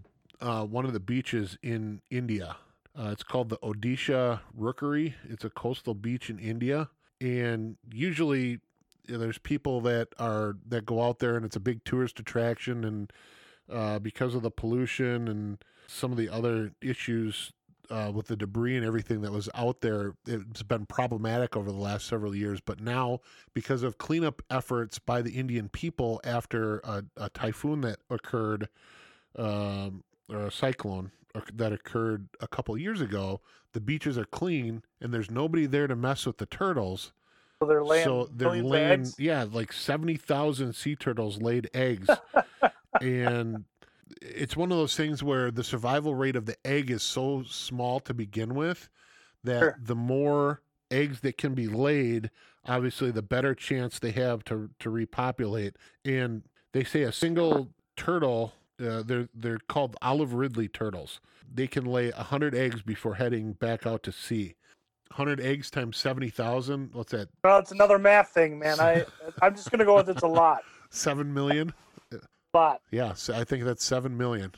uh, 0.41 0.65
one 0.65 0.85
of 0.85 0.93
the 0.93 0.99
beaches 0.99 1.57
in 1.63 2.01
India. 2.11 2.57
Uh, 2.97 3.09
it's 3.11 3.23
called 3.23 3.49
the 3.49 3.57
Odisha 3.57 4.39
Rookery. 4.53 5.15
It's 5.29 5.43
a 5.43 5.49
coastal 5.49 5.93
beach 5.93 6.29
in 6.29 6.39
India, 6.39 6.89
and 7.19 7.75
usually 7.91 8.59
you 9.07 9.13
know, 9.13 9.17
there's 9.17 9.37
people 9.37 9.81
that 9.81 10.09
are 10.17 10.55
that 10.67 10.85
go 10.85 11.01
out 11.01 11.19
there, 11.19 11.35
and 11.35 11.45
it's 11.45 11.57
a 11.57 11.61
big 11.61 11.83
tourist 11.83 12.19
attraction. 12.19 12.85
And 12.85 13.13
uh, 13.69 13.99
because 13.99 14.33
of 14.33 14.43
the 14.43 14.51
pollution 14.51 15.27
and 15.27 15.57
some 15.87 16.11
of 16.11 16.17
the 16.17 16.29
other 16.29 16.71
issues 16.81 17.51
uh, 17.89 18.11
with 18.13 18.27
the 18.27 18.37
debris 18.37 18.77
and 18.77 18.85
everything 18.85 19.21
that 19.21 19.31
was 19.31 19.49
out 19.53 19.81
there, 19.81 20.13
it's 20.25 20.63
been 20.63 20.85
problematic 20.85 21.57
over 21.57 21.69
the 21.71 21.77
last 21.77 22.07
several 22.07 22.33
years. 22.33 22.61
But 22.61 22.79
now, 22.79 23.19
because 23.53 23.83
of 23.83 23.97
cleanup 23.97 24.41
efforts 24.49 24.99
by 24.99 25.21
the 25.21 25.31
Indian 25.31 25.67
people 25.67 26.21
after 26.23 26.79
a, 26.79 27.03
a 27.17 27.29
typhoon 27.29 27.81
that 27.81 27.99
occurred, 28.09 28.69
um, 29.37 30.03
or 30.29 30.45
a 30.45 30.51
cyclone 30.51 31.11
that 31.53 31.71
occurred 31.73 32.27
a 32.39 32.47
couple 32.47 32.77
years 32.77 33.01
ago, 33.01 33.41
the 33.73 33.81
beaches 33.81 34.17
are 34.17 34.25
clean 34.25 34.83
and 35.01 35.13
there's 35.13 35.29
nobody 35.31 35.65
there 35.65 35.87
to 35.87 35.95
mess 35.95 36.25
with 36.25 36.37
the 36.37 36.45
turtles. 36.45 37.13
So 37.59 37.67
they're 37.67 37.83
laying 37.83 38.03
so 38.03 38.29
they're 38.33 38.61
laying, 38.61 38.91
eggs? 39.01 39.15
yeah, 39.17 39.45
like 39.49 39.71
70,000 39.71 40.73
sea 40.73 40.95
turtles 40.95 41.41
laid 41.41 41.69
eggs. 41.73 42.07
and 43.01 43.63
it's 44.21 44.55
one 44.57 44.71
of 44.71 44.77
those 44.77 44.95
things 44.95 45.23
where 45.23 45.51
the 45.51 45.63
survival 45.63 46.15
rate 46.15 46.35
of 46.35 46.45
the 46.45 46.57
egg 46.65 46.91
is 46.91 47.01
so 47.03 47.43
small 47.47 47.99
to 48.01 48.13
begin 48.13 48.53
with 48.55 48.89
that 49.43 49.59
Sure. 49.59 49.79
the 49.81 49.95
more 49.95 50.61
eggs 50.91 51.21
that 51.21 51.37
can 51.37 51.53
be 51.53 51.67
laid, 51.67 52.29
obviously 52.65 53.11
the 53.11 53.21
better 53.21 53.55
chance 53.55 53.99
they 53.99 54.11
have 54.11 54.43
to 54.45 54.69
to 54.79 54.89
repopulate. 54.89 55.77
And 56.03 56.43
they 56.73 56.83
say 56.83 57.03
a 57.03 57.11
single 57.11 57.69
turtle, 57.95 58.53
uh, 58.79 59.03
they're 59.03 59.27
they're 59.33 59.59
called 59.67 59.95
olive 60.01 60.33
ridley 60.33 60.67
turtles. 60.67 61.19
They 61.53 61.67
can 61.67 61.85
lay 61.85 62.11
hundred 62.11 62.55
eggs 62.55 62.81
before 62.81 63.15
heading 63.15 63.53
back 63.53 63.85
out 63.85 64.03
to 64.03 64.11
sea. 64.11 64.55
Hundred 65.11 65.39
eggs 65.39 65.69
times 65.69 65.97
seventy 65.97 66.29
thousand. 66.29 66.89
What's 66.93 67.11
that? 67.11 67.29
Well, 67.43 67.59
it's 67.59 67.71
another 67.71 67.97
math 67.97 68.29
thing, 68.29 68.59
man. 68.59 68.79
I 68.79 69.05
I'm 69.41 69.55
just 69.55 69.71
gonna 69.71 69.85
go 69.85 69.95
with 69.95 70.09
it's 70.09 70.23
a 70.23 70.27
lot. 70.27 70.63
Seven 70.89 71.33
million. 71.33 71.73
lot. 72.53 72.81
Yeah, 72.91 73.13
so 73.13 73.33
I 73.35 73.43
think 73.43 73.63
that's 73.63 73.83
seven 73.83 74.17
million. 74.17 74.51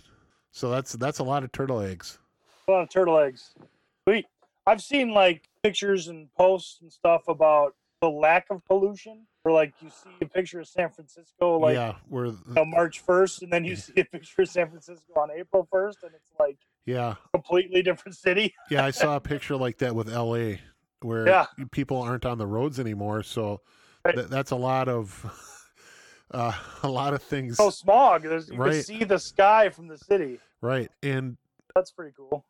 So 0.51 0.69
that's 0.69 0.93
that's 0.93 1.19
a 1.19 1.23
lot 1.23 1.43
of 1.43 1.51
turtle 1.51 1.81
eggs. 1.81 2.19
A 2.67 2.71
lot 2.71 2.81
of 2.83 2.89
turtle 2.89 3.19
eggs. 3.19 3.53
Sweet. 4.07 4.25
I've 4.65 4.81
seen 4.81 5.11
like 5.13 5.43
pictures 5.63 6.07
and 6.07 6.33
posts 6.35 6.81
and 6.81 6.91
stuff 6.91 7.27
about 7.27 7.75
the 8.01 8.09
lack 8.09 8.47
of 8.49 8.65
pollution. 8.65 9.25
Or 9.47 9.51
like 9.51 9.73
you 9.81 9.89
see 9.89 10.09
a 10.21 10.25
picture 10.25 10.59
of 10.59 10.67
San 10.67 10.89
Francisco 10.89 11.57
like 11.57 11.75
yeah, 11.75 11.95
where 12.09 12.25
you 12.25 12.37
know, 12.49 12.65
March 12.65 12.99
first, 12.99 13.43
and 13.43 13.53
then 13.53 13.63
you 13.63 13.77
see 13.77 13.93
a 13.95 14.03
picture 14.03 14.41
of 14.41 14.49
San 14.49 14.67
Francisco 14.67 15.13
on 15.15 15.29
April 15.31 15.65
first, 15.71 15.99
and 16.03 16.11
it's 16.13 16.31
like 16.37 16.57
yeah, 16.85 17.15
completely 17.31 17.81
different 17.81 18.17
city. 18.17 18.53
yeah. 18.69 18.83
I 18.83 18.91
saw 18.91 19.15
a 19.15 19.19
picture 19.21 19.55
like 19.55 19.77
that 19.77 19.95
with 19.95 20.09
L.A. 20.09 20.59
where 21.01 21.25
Yeah. 21.29 21.45
people 21.71 22.01
aren't 22.01 22.25
on 22.25 22.37
the 22.37 22.45
roads 22.47 22.77
anymore. 22.77 23.23
So 23.23 23.61
Right. 24.03 24.15
th- 24.15 24.27
that's 24.27 24.51
a 24.51 24.55
lot 24.57 24.89
of 24.89 25.25
uh, 26.31 26.51
a 26.83 26.89
lot 26.89 27.13
of 27.13 27.23
things, 27.23 27.55
So 27.55 27.69
smog. 27.69 28.23
There's 28.23 28.49
you 28.49 28.57
Right. 28.57 28.73
can 28.73 28.83
see 28.83 29.03
the 29.05 29.17
sky 29.19 29.69
from 29.69 29.87
the 29.87 29.97
city. 29.97 30.41
right? 30.59 30.91
And 31.01 31.37
That's 31.73 31.91
pretty 31.91 32.13
cool. 32.17 32.43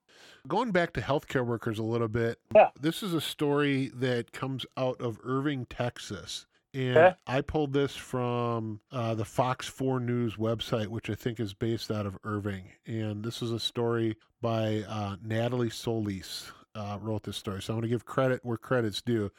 going 0.48 0.72
back 0.72 0.94
to 0.94 1.01
healthcare 1.01 1.46
workers 1.46 1.77
a 1.77 1.84
little 1.84 2.08
bit, 2.08 2.39
Yeah. 2.56 2.70
this 2.80 3.04
is 3.04 3.13
a 3.13 3.22
story 3.22 3.92
that 3.94 4.32
comes 4.32 4.66
out 4.75 5.00
of 5.00 5.20
Irving, 5.24 5.68
Texas. 5.68 6.48
And 6.78 6.98
Okay. 6.98 7.16
I 7.26 7.42
pulled 7.42 7.74
this 7.74 7.96
from 7.96 8.82
uh, 8.92 9.16
the 9.16 9.26
Fox 9.26 9.68
4 9.68 10.00
News 10.00 10.36
website, 10.36 10.88
which 10.88 11.10
I 11.10 11.16
think 11.16 11.40
is 11.40 11.56
based 11.56 11.90
out 11.90 12.06
of 12.06 12.18
Irving. 12.24 12.72
And 12.86 13.24
this 13.24 13.42
is 13.42 13.52
a 13.52 13.60
story 13.60 14.16
by 14.42 14.84
uh, 14.88 15.16
Natalie 15.24 15.72
Solis, 15.72 16.52
uh, 16.76 17.00
wrote 17.02 17.24
this 17.24 17.38
story. 17.38 17.64
So 17.64 17.74
I'm 17.74 17.80
going 17.80 17.90
to 17.90 17.96
give 17.96 18.06
credit 18.06 18.42
where 18.44 18.58
credit's 18.58 19.02
due. 19.02 19.32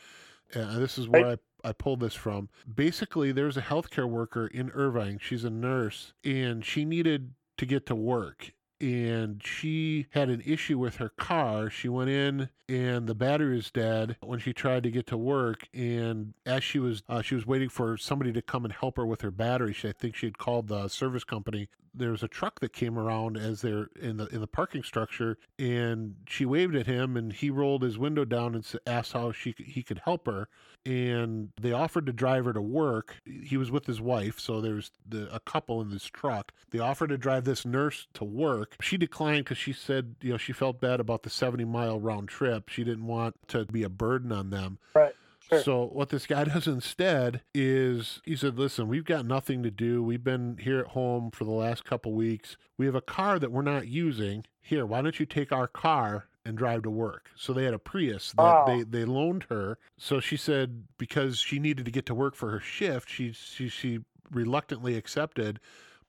And 0.52 0.82
this 0.82 0.98
is 0.98 1.08
where 1.08 1.26
I, 1.64 1.68
I 1.68 1.72
pulled 1.72 2.00
this 2.00 2.14
from. 2.14 2.48
Basically, 2.72 3.30
there's 3.30 3.56
a 3.56 3.62
healthcare 3.62 4.08
worker 4.08 4.48
in 4.48 4.70
Irving. 4.74 5.20
She's 5.20 5.44
a 5.44 5.50
nurse, 5.50 6.14
and 6.24 6.64
she 6.64 6.84
needed 6.84 7.34
to 7.58 7.66
get 7.66 7.86
to 7.86 7.94
work 7.94 8.52
and 8.80 9.42
she 9.44 10.06
had 10.10 10.28
an 10.28 10.42
issue 10.46 10.78
with 10.78 10.96
her 10.96 11.08
car. 11.08 11.70
She 11.70 11.88
went 11.88 12.10
in 12.10 12.48
and 12.68 13.06
the 13.06 13.14
battery 13.14 13.56
was 13.56 13.70
dead 13.70 14.16
when 14.20 14.38
she 14.38 14.52
tried 14.52 14.82
to 14.84 14.90
get 14.90 15.06
to 15.08 15.16
work. 15.16 15.68
And 15.74 16.34
as 16.46 16.62
she 16.62 16.78
was 16.78 17.02
uh, 17.08 17.22
she 17.22 17.34
was 17.34 17.46
waiting 17.46 17.68
for 17.68 17.96
somebody 17.96 18.32
to 18.32 18.42
come 18.42 18.64
and 18.64 18.72
help 18.72 18.96
her 18.96 19.06
with 19.06 19.22
her 19.22 19.30
battery, 19.30 19.72
she, 19.72 19.88
I 19.88 19.92
think 19.92 20.14
she 20.14 20.26
had 20.26 20.38
called 20.38 20.68
the 20.68 20.88
service 20.88 21.24
company. 21.24 21.68
There 21.98 22.10
was 22.10 22.22
a 22.22 22.28
truck 22.28 22.60
that 22.60 22.72
came 22.72 22.98
around 22.98 23.36
as 23.36 23.60
they're 23.60 23.88
in 24.00 24.16
the 24.16 24.26
in 24.26 24.40
the 24.40 24.46
parking 24.46 24.82
structure, 24.82 25.38
and 25.58 26.14
she 26.26 26.44
waved 26.44 26.76
at 26.76 26.86
him, 26.86 27.16
and 27.16 27.32
he 27.32 27.50
rolled 27.50 27.82
his 27.82 27.98
window 27.98 28.24
down 28.24 28.54
and 28.54 28.66
asked 28.86 29.12
how 29.12 29.32
she 29.32 29.54
he 29.58 29.82
could 29.82 30.00
help 30.04 30.26
her. 30.26 30.48
And 30.86 31.50
they 31.60 31.72
offered 31.72 32.06
to 32.06 32.12
drive 32.12 32.44
her 32.44 32.52
to 32.52 32.62
work. 32.62 33.16
He 33.24 33.56
was 33.56 33.70
with 33.70 33.84
his 33.84 34.00
wife, 34.00 34.38
so 34.38 34.60
there's 34.60 34.90
the, 35.06 35.28
a 35.34 35.40
couple 35.40 35.82
in 35.82 35.90
this 35.90 36.04
truck. 36.04 36.52
They 36.70 36.78
offered 36.78 37.08
to 37.08 37.18
drive 37.18 37.44
this 37.44 37.66
nurse 37.66 38.06
to 38.14 38.24
work. 38.24 38.76
She 38.80 38.96
declined 38.96 39.44
because 39.44 39.58
she 39.58 39.72
said, 39.72 40.14
you 40.22 40.30
know, 40.30 40.38
she 40.38 40.52
felt 40.52 40.80
bad 40.80 41.00
about 41.00 41.24
the 41.24 41.30
70 41.30 41.64
mile 41.64 42.00
round 42.00 42.28
trip. 42.28 42.68
She 42.68 42.84
didn't 42.84 43.06
want 43.06 43.34
to 43.48 43.66
be 43.66 43.82
a 43.82 43.88
burden 43.88 44.32
on 44.32 44.50
them. 44.50 44.78
Right. 44.94 45.14
Sure. 45.48 45.62
So 45.62 45.86
what 45.86 46.08
this 46.10 46.26
guy 46.26 46.44
does 46.52 46.66
instead 46.66 47.42
is 47.54 48.20
he 48.24 48.36
said, 48.36 48.58
"Listen, 48.58 48.88
we've 48.88 49.04
got 49.04 49.24
nothing 49.26 49.62
to 49.62 49.70
do. 49.70 50.02
We've 50.02 50.22
been 50.24 50.58
here 50.58 50.80
at 50.80 50.88
home 50.88 51.30
for 51.30 51.44
the 51.44 51.50
last 51.52 51.84
couple 51.84 52.12
weeks. 52.12 52.56
We 52.76 52.86
have 52.86 52.94
a 52.94 53.00
car 53.00 53.38
that 53.38 53.50
we're 53.52 53.62
not 53.62 53.88
using. 53.88 54.44
Here, 54.60 54.84
why 54.84 55.00
don't 55.02 55.18
you 55.18 55.24
take 55.26 55.50
our 55.52 55.66
car 55.66 56.26
and 56.44 56.56
drive 56.56 56.82
to 56.82 56.90
work?" 56.90 57.30
So 57.36 57.52
they 57.52 57.64
had 57.64 57.74
a 57.74 57.78
Prius 57.78 58.32
that 58.32 58.42
Wow. 58.42 58.64
they 58.66 58.82
they 58.82 59.04
loaned 59.04 59.46
her. 59.48 59.78
So 59.96 60.20
she 60.20 60.36
said 60.36 60.84
because 60.98 61.38
she 61.38 61.58
needed 61.58 61.84
to 61.86 61.90
get 61.90 62.06
to 62.06 62.14
work 62.14 62.34
for 62.34 62.50
her 62.50 62.60
shift, 62.60 63.08
she 63.08 63.32
she 63.32 63.68
she 63.68 64.00
reluctantly 64.30 64.96
accepted. 64.96 65.58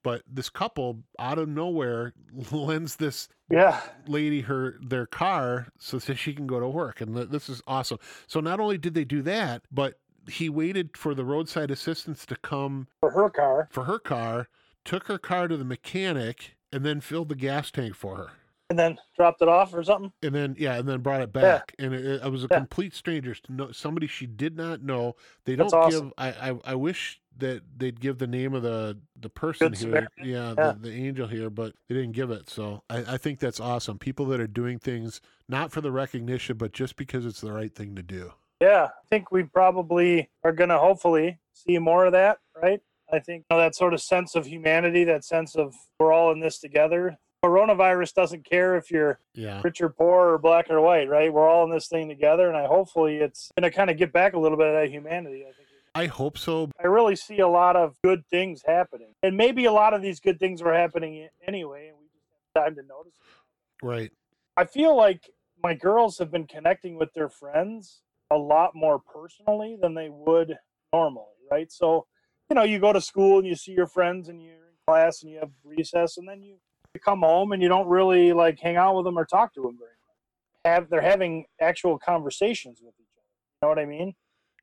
But 0.04 0.22
this 0.32 0.50
couple 0.50 1.00
out 1.20 1.38
of 1.38 1.50
nowhere 1.50 2.14
lends 2.52 2.96
this 2.98 3.28
Yeah. 3.52 3.82
lady 4.08 4.42
her 4.42 4.78
their 4.82 5.06
car 5.06 5.68
so 5.78 6.00
that 6.00 6.16
she 6.18 6.34
can 6.34 6.48
go 6.48 6.60
to 6.60 6.68
work 6.68 7.02
and 7.02 7.16
th- 7.16 7.30
this 7.30 7.50
is 7.50 7.62
awesome 7.68 7.98
so 8.28 8.40
not 8.40 8.60
only 8.60 8.78
did 8.78 8.94
they 8.94 9.04
do 9.06 9.22
that 9.24 9.64
but 9.72 9.96
he 10.30 10.48
waited 10.50 10.96
for 10.96 11.16
the 11.16 11.26
roadside 11.26 11.72
assistance 11.72 12.26
to 12.28 12.36
come 12.36 12.88
For 13.02 13.12
her 13.12 13.30
car. 13.30 13.68
for 13.72 13.86
her 13.86 13.98
car 14.00 14.48
took 14.86 15.08
her 15.08 15.18
car 15.18 15.48
to 15.48 15.58
the 15.58 15.66
mechanic 15.66 16.56
and 16.72 16.86
then 16.86 17.02
filled 17.02 17.30
the 17.30 17.36
gas 17.36 17.72
tank 17.72 17.96
for 17.96 18.16
her 18.18 18.30
And 18.70 18.78
then 18.78 19.00
dropped 19.16 19.42
it 19.42 19.48
off 19.48 19.74
or 19.74 19.84
something. 19.84 20.12
and 20.22 20.34
then 20.36 20.56
yeah 20.60 20.76
and 20.78 20.88
then 20.88 21.00
brought 21.02 21.22
it 21.22 21.34
back. 21.34 21.74
Yeah. 21.80 21.86
and 21.86 21.96
it, 21.96 22.22
it 22.24 22.32
was 22.32 22.44
a 22.44 22.48
Yeah. 22.52 22.58
complete 22.60 22.94
stranger 22.94 23.34
to 23.34 23.52
know 23.52 23.72
somebody 23.72 24.06
she 24.06 24.28
did 24.28 24.56
not 24.56 24.84
know 24.84 25.16
they 25.46 25.56
don't 25.56 25.74
awesome. 25.74 26.10
give 26.10 26.14
I, 26.20 26.52
I 26.52 26.60
i 26.66 26.76
wish 26.76 27.20
that 27.40 27.64
they'd 27.78 28.00
give 28.00 28.20
the 28.20 28.28
name 28.28 28.54
of 28.54 28.62
the 28.62 29.00
the 29.20 29.30
person 29.30 29.70
Good 29.72 29.78
here 29.80 30.08
yeah, 30.24 30.54
Yeah. 30.58 30.74
The, 30.74 30.78
the 30.90 30.92
angel 30.94 31.28
here 31.28 31.50
but 31.50 31.74
they 31.88 31.96
didn't 31.96 32.12
give 32.12 32.30
it 32.30 32.48
so 32.50 32.84
I, 32.92 33.16
I 33.16 33.18
think 33.18 33.40
that's 33.40 33.60
awesome 33.60 33.98
people 33.98 34.26
that 34.28 34.40
are 34.40 34.48
doing 34.48 34.78
things 34.78 35.20
not 35.48 35.72
for 35.72 35.82
the 35.82 35.92
recognition 35.92 36.58
but 36.58 36.72
just 36.72 36.96
because 36.96 37.26
it's 37.26 37.42
the 37.42 37.52
right 37.52 37.74
thing 37.74 37.96
to 37.96 38.04
do 38.04 38.34
Yeah, 38.62 38.84
I 38.86 39.08
think 39.10 39.32
we 39.32 39.44
probably 39.44 40.30
are 40.44 40.52
going 40.52 40.70
to 40.70 40.78
hopefully 40.78 41.40
see 41.54 41.80
more 41.80 42.06
of 42.06 42.12
that, 42.12 42.38
right? 42.62 42.82
I 43.12 43.18
think 43.20 43.46
you 43.50 43.58
know, 43.58 43.64
that 43.64 43.74
sort 43.74 43.94
of 43.96 44.02
sense 44.02 44.36
of 44.36 44.46
humanity, 44.46 45.04
that 45.06 45.24
sense 45.26 45.56
of 45.56 45.74
we're 46.00 46.14
all 46.14 46.32
in 46.32 46.40
this 46.40 46.60
together. 46.60 47.18
Coronavirus 47.44 48.14
doesn't 48.14 48.46
care 48.50 48.76
if 48.76 48.92
you're 48.92 49.20
yeah 49.34 49.62
rich 49.64 49.82
or 49.82 49.90
poor 49.90 50.34
or 50.34 50.38
black 50.38 50.70
or 50.70 50.82
white, 50.82 51.08
right? 51.10 51.32
We're 51.32 51.48
all 51.48 51.64
in 51.64 51.72
this 51.72 51.88
thing 51.88 52.10
together, 52.10 52.48
and 52.48 52.58
I 52.58 52.66
hopefully 52.66 53.18
it's 53.18 53.52
going 53.58 53.70
to 53.70 53.76
kind 53.76 53.90
of 53.90 53.98
get 53.98 54.12
back 54.12 54.34
a 54.34 54.40
little 54.40 54.58
bit 54.58 54.68
of 54.68 54.74
that 54.74 54.90
humanity. 54.90 55.44
I 55.48 55.52
think. 55.54 55.68
i 55.96 56.06
hope 56.08 56.38
so 56.38 56.70
I 56.84 56.88
really 56.88 57.16
see 57.16 57.40
a 57.40 57.48
lot 57.48 57.76
of 57.76 57.96
good 58.04 58.26
things 58.28 58.64
happening, 58.66 59.14
and 59.24 59.38
maybe 59.38 59.66
a 59.66 59.72
lot 59.72 59.94
of 59.94 60.02
these 60.02 60.20
good 60.20 60.40
things 60.40 60.62
were 60.62 60.74
happening 60.74 61.30
anyway, 61.48 61.88
and 61.88 61.98
we 61.98 62.08
just 62.14 62.28
have 62.56 62.66
time 62.66 62.76
to 62.76 62.82
notice. 62.82 63.14
it. 63.14 63.86
right 63.86 64.12
I 64.58 64.66
feel 64.66 64.94
like 64.94 65.30
my 65.64 65.74
girls 65.74 66.18
have 66.18 66.32
been 66.32 66.46
connecting 66.46 66.98
with 66.98 67.14
their 67.14 67.30
friends 67.30 68.02
a 68.30 68.36
lot 68.38 68.76
more 68.76 69.00
personally 69.00 69.78
than 69.82 69.94
they 69.94 70.10
would 70.10 70.58
normally, 70.94 71.26
right? 71.50 71.72
So, 71.72 72.08
you 72.50 72.56
know, 72.56 72.64
you 72.64 72.80
go 72.80 72.92
to 72.92 73.02
school 73.02 73.40
and 73.40 73.48
you 73.48 73.56
see 73.56 73.72
your 73.72 73.88
friends 73.88 74.28
and 74.28 74.42
you're 74.42 74.54
in 74.54 74.76
class 74.86 75.22
and 75.22 75.32
you 75.32 75.40
have 75.40 75.52
recess 75.64 76.18
and 76.18 76.28
then 76.28 76.42
you, 76.42 76.58
you 76.94 77.00
come 77.00 77.20
home 77.22 77.52
and 77.52 77.62
you 77.62 77.70
don't 77.70 77.88
really 77.88 78.34
like 78.34 78.60
hang 78.60 78.76
out 78.78 78.96
with 78.96 79.06
them 79.06 79.18
or 79.18 79.26
talk 79.26 79.54
to 79.54 79.62
them 79.62 79.78
very 79.78 79.92
much. 79.92 80.66
Have 80.66 80.90
they're 80.90 81.02
having 81.02 81.46
actual 81.62 81.98
conversations 82.00 82.80
with 82.84 82.94
each 83.00 83.08
other. 83.16 83.26
You 83.62 83.66
know 83.66 83.70
what 83.70 83.80
I 83.80 83.86
mean? 83.86 84.16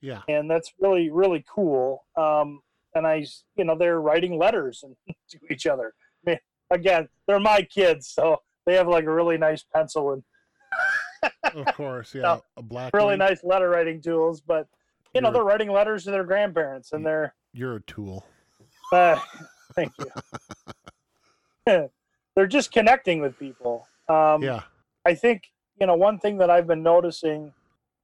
yeah 0.03 0.23
And 0.29 0.51
that's 0.51 0.73
really 0.81 1.11
really 1.11 1.45
cool. 1.53 2.05
Um, 2.17 2.61
and 2.95 3.07
I, 3.07 3.27
you 3.57 3.65
know, 3.65 3.77
they're 3.77 4.01
writing 4.01 4.39
letters 4.39 4.83
and 4.85 4.97
to 5.31 5.39
each 5.51 5.67
other. 5.67 5.93
I 6.27 6.31
mean, 6.31 6.39
again, 6.71 7.09
they're 7.27 7.41
my 7.41 7.63
kids, 7.63 8.09
so 8.09 8.41
they 8.67 8.75
have 8.75 8.89
like 8.89 9.05
a 9.05 9.13
really 9.13 9.39
nice 9.39 9.63
pencil 9.63 10.13
and 10.13 10.23
of 11.45 11.67
course 11.75 12.15
yeah 12.15 12.23
No, 12.23 12.43
a 12.57 12.63
black 12.63 12.93
really 12.95 13.17
nice 13.17 13.43
letter 13.45 13.71
writing 13.71 14.03
tools. 14.03 14.41
But 14.41 14.67
you 15.15 15.21
know, 15.21 15.29
You're- 15.29 15.35
they're 15.39 15.45
writing 15.45 15.71
letters 15.71 16.05
to 16.05 16.11
their 16.11 16.25
grandparents, 16.25 16.93
and 16.93 17.07
they're 17.07 17.35
you're 17.53 17.77
a 17.77 17.83
tool 17.83 18.27
uh, 18.93 19.19
thank 19.75 19.93
you. 21.67 21.89
They're 22.37 22.47
just 22.47 22.71
connecting 22.71 23.21
with 23.21 23.39
people. 23.39 23.89
Um, 24.09 24.43
yeah 24.43 24.63
I 25.07 25.15
think 25.15 25.45
you 25.81 25.87
know 25.87 25.95
one 25.95 26.19
thing 26.19 26.39
that 26.39 26.51
I've 26.51 26.67
been 26.67 26.83
noticing 26.83 27.53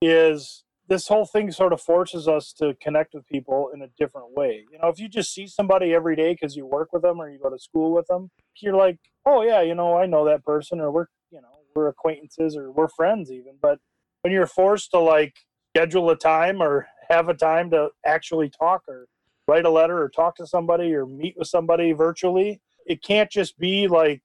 is 0.00 0.62
this 0.88 1.08
whole 1.08 1.26
thing 1.26 1.50
sort 1.50 1.72
of 1.72 1.80
forces 1.80 2.28
us 2.28 2.52
to 2.52 2.74
connect 2.80 3.14
with 3.14 3.26
people 3.26 3.70
in 3.74 3.82
a 3.82 3.88
different 3.98 4.36
way. 4.36 4.64
You 4.70 4.78
know, 4.78 4.88
if 4.88 4.98
you 4.98 5.08
just 5.08 5.32
see 5.32 5.46
somebody 5.46 5.94
every 5.94 6.16
day 6.16 6.32
because 6.32 6.56
you 6.56 6.66
work 6.66 6.92
with 6.92 7.02
them 7.02 7.20
or 7.20 7.30
you 7.30 7.38
go 7.38 7.50
to 7.50 7.58
school 7.58 7.92
with 7.92 8.06
them, 8.06 8.30
you're 8.60 8.76
like, 8.76 8.98
oh 9.26 9.42
yeah, 9.42 9.62
you 9.62 9.74
know, 9.74 9.96
I 9.96 10.06
know 10.06 10.24
that 10.26 10.44
person, 10.44 10.80
or 10.80 10.92
we're 10.92 11.06
you 11.30 11.40
know 11.40 11.48
we're 11.74 11.88
acquaintances 11.88 12.56
or 12.56 12.70
we're 12.70 12.88
friends 12.88 13.32
even. 13.32 13.54
But 13.60 13.80
when 14.22 14.32
you're 14.32 14.46
forced 14.46 14.92
to 14.92 15.00
like 15.00 15.34
schedule 15.74 16.10
a 16.10 16.16
time 16.16 16.62
or 16.62 16.86
have 17.08 17.28
a 17.28 17.34
time 17.34 17.70
to 17.70 17.88
actually 18.06 18.48
talk 18.48 18.82
or 18.86 19.06
write 19.48 19.64
a 19.64 19.70
letter 19.70 20.00
or 20.00 20.08
talk 20.08 20.36
to 20.36 20.46
somebody 20.46 20.94
or 20.94 21.04
meet 21.04 21.34
with 21.36 21.48
somebody 21.48 21.90
virtually, 21.90 22.60
it 22.86 23.02
can't 23.02 23.30
just 23.30 23.58
be 23.58 23.88
like 23.88 24.22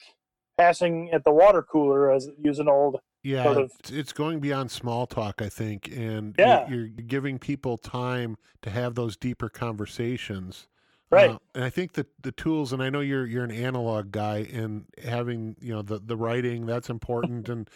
passing 0.57 1.11
at 1.11 1.23
the 1.23 1.31
water 1.31 1.61
cooler 1.61 2.11
as 2.11 2.29
use 2.39 2.59
an 2.59 2.67
old 2.67 2.99
Yeah, 3.23 3.43
sort 3.43 3.57
of- 3.57 3.71
it's- 3.89 4.13
going 4.13 4.39
beyond 4.39 4.71
small 4.71 5.05
talk, 5.05 5.41
I 5.41 5.49
think, 5.49 5.87
and 5.95 6.35
Yeah. 6.37 6.67
you're, 6.69 6.87
giving 6.87 7.37
people 7.39 7.77
time 7.77 8.37
to 8.63 8.69
have 8.69 8.95
those 8.95 9.15
deeper 9.17 9.49
conversations. 9.49 10.67
Right. 11.09 11.31
Uh, 11.31 11.39
and 11.55 11.63
I 11.63 11.69
think 11.69 11.93
that 11.93 12.07
the 12.21 12.31
tools, 12.33 12.73
and 12.73 12.83
I 12.83 12.89
know 12.89 12.99
you're 12.99 13.25
you're 13.25 13.43
an 13.45 13.51
analog 13.51 14.11
guy, 14.11 14.39
and 14.51 14.85
having 15.03 15.55
you 15.61 15.73
know 15.73 15.81
the 15.81 15.99
the 15.99 16.17
writing 16.17 16.65
that's 16.65 16.89
important, 16.89 17.47
and 17.49 17.69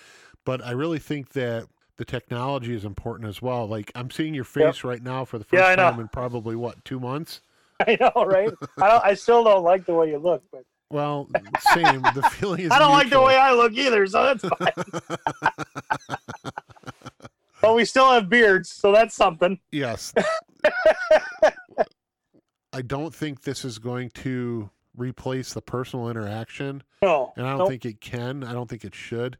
but 0.43 0.61
I 0.65 0.71
really 0.71 0.99
think 0.99 1.29
that 1.29 1.67
the 1.97 2.03
technology 2.03 2.73
is 2.75 2.83
important 2.83 3.29
as 3.29 3.41
well. 3.41 3.67
Like 3.67 3.89
I'm 3.95 4.09
seeing 4.11 4.33
your 4.33 4.43
Yep. 4.55 4.73
face 4.73 4.83
right 4.83 5.01
now 5.01 5.23
for 5.23 5.37
the 5.37 5.45
first 5.45 5.61
Yeah, 5.61 5.75
time 5.77 5.99
in 5.99 6.07
probably 6.09 6.55
what 6.57 6.83
two 6.83 6.99
months. 6.99 7.39
I 7.87 7.97
know, 8.01 8.25
right? 8.25 8.51
I 8.81 8.87
don't, 8.89 9.05
I 9.05 9.13
still 9.13 9.43
don't 9.45 9.63
like 9.63 9.85
the 9.85 9.93
way 9.93 10.09
you 10.09 10.17
look, 10.17 10.43
but 10.51 10.63
Well, 10.91 11.29
same. 11.73 12.01
the 12.01 12.29
feeling 12.33 12.61
is. 12.61 12.71
I 12.71 12.79
don't 12.79 12.91
like 12.91 13.09
the 13.09 13.21
way 13.21 13.35
I 13.35 13.53
look 13.53 13.73
either, 13.73 14.05
so 14.07 14.23
that's 14.23 14.43
fine. 14.43 14.73
but 17.61 17.75
we 17.75 17.85
still 17.85 18.11
have 18.11 18.29
beards, 18.29 18.69
so 18.71 18.91
that's 18.91 19.15
something. 19.15 19.59
Yes. 19.71 20.13
I 22.73 22.81
don't 22.81 23.13
think 23.13 23.41
this 23.41 23.65
is 23.65 23.79
going 23.79 24.09
to 24.11 24.69
replace 24.95 25.53
the 25.53 25.61
personal 25.61 26.09
interaction, 26.09 26.83
No, 27.01 27.33
and 27.35 27.45
I 27.45 27.49
don't 27.51 27.59
nope. 27.59 27.69
think 27.69 27.85
it 27.85 28.01
can. 28.01 28.43
I 28.43 28.53
don't 28.53 28.69
think 28.69 28.83
it 28.85 28.95
should. 28.95 29.37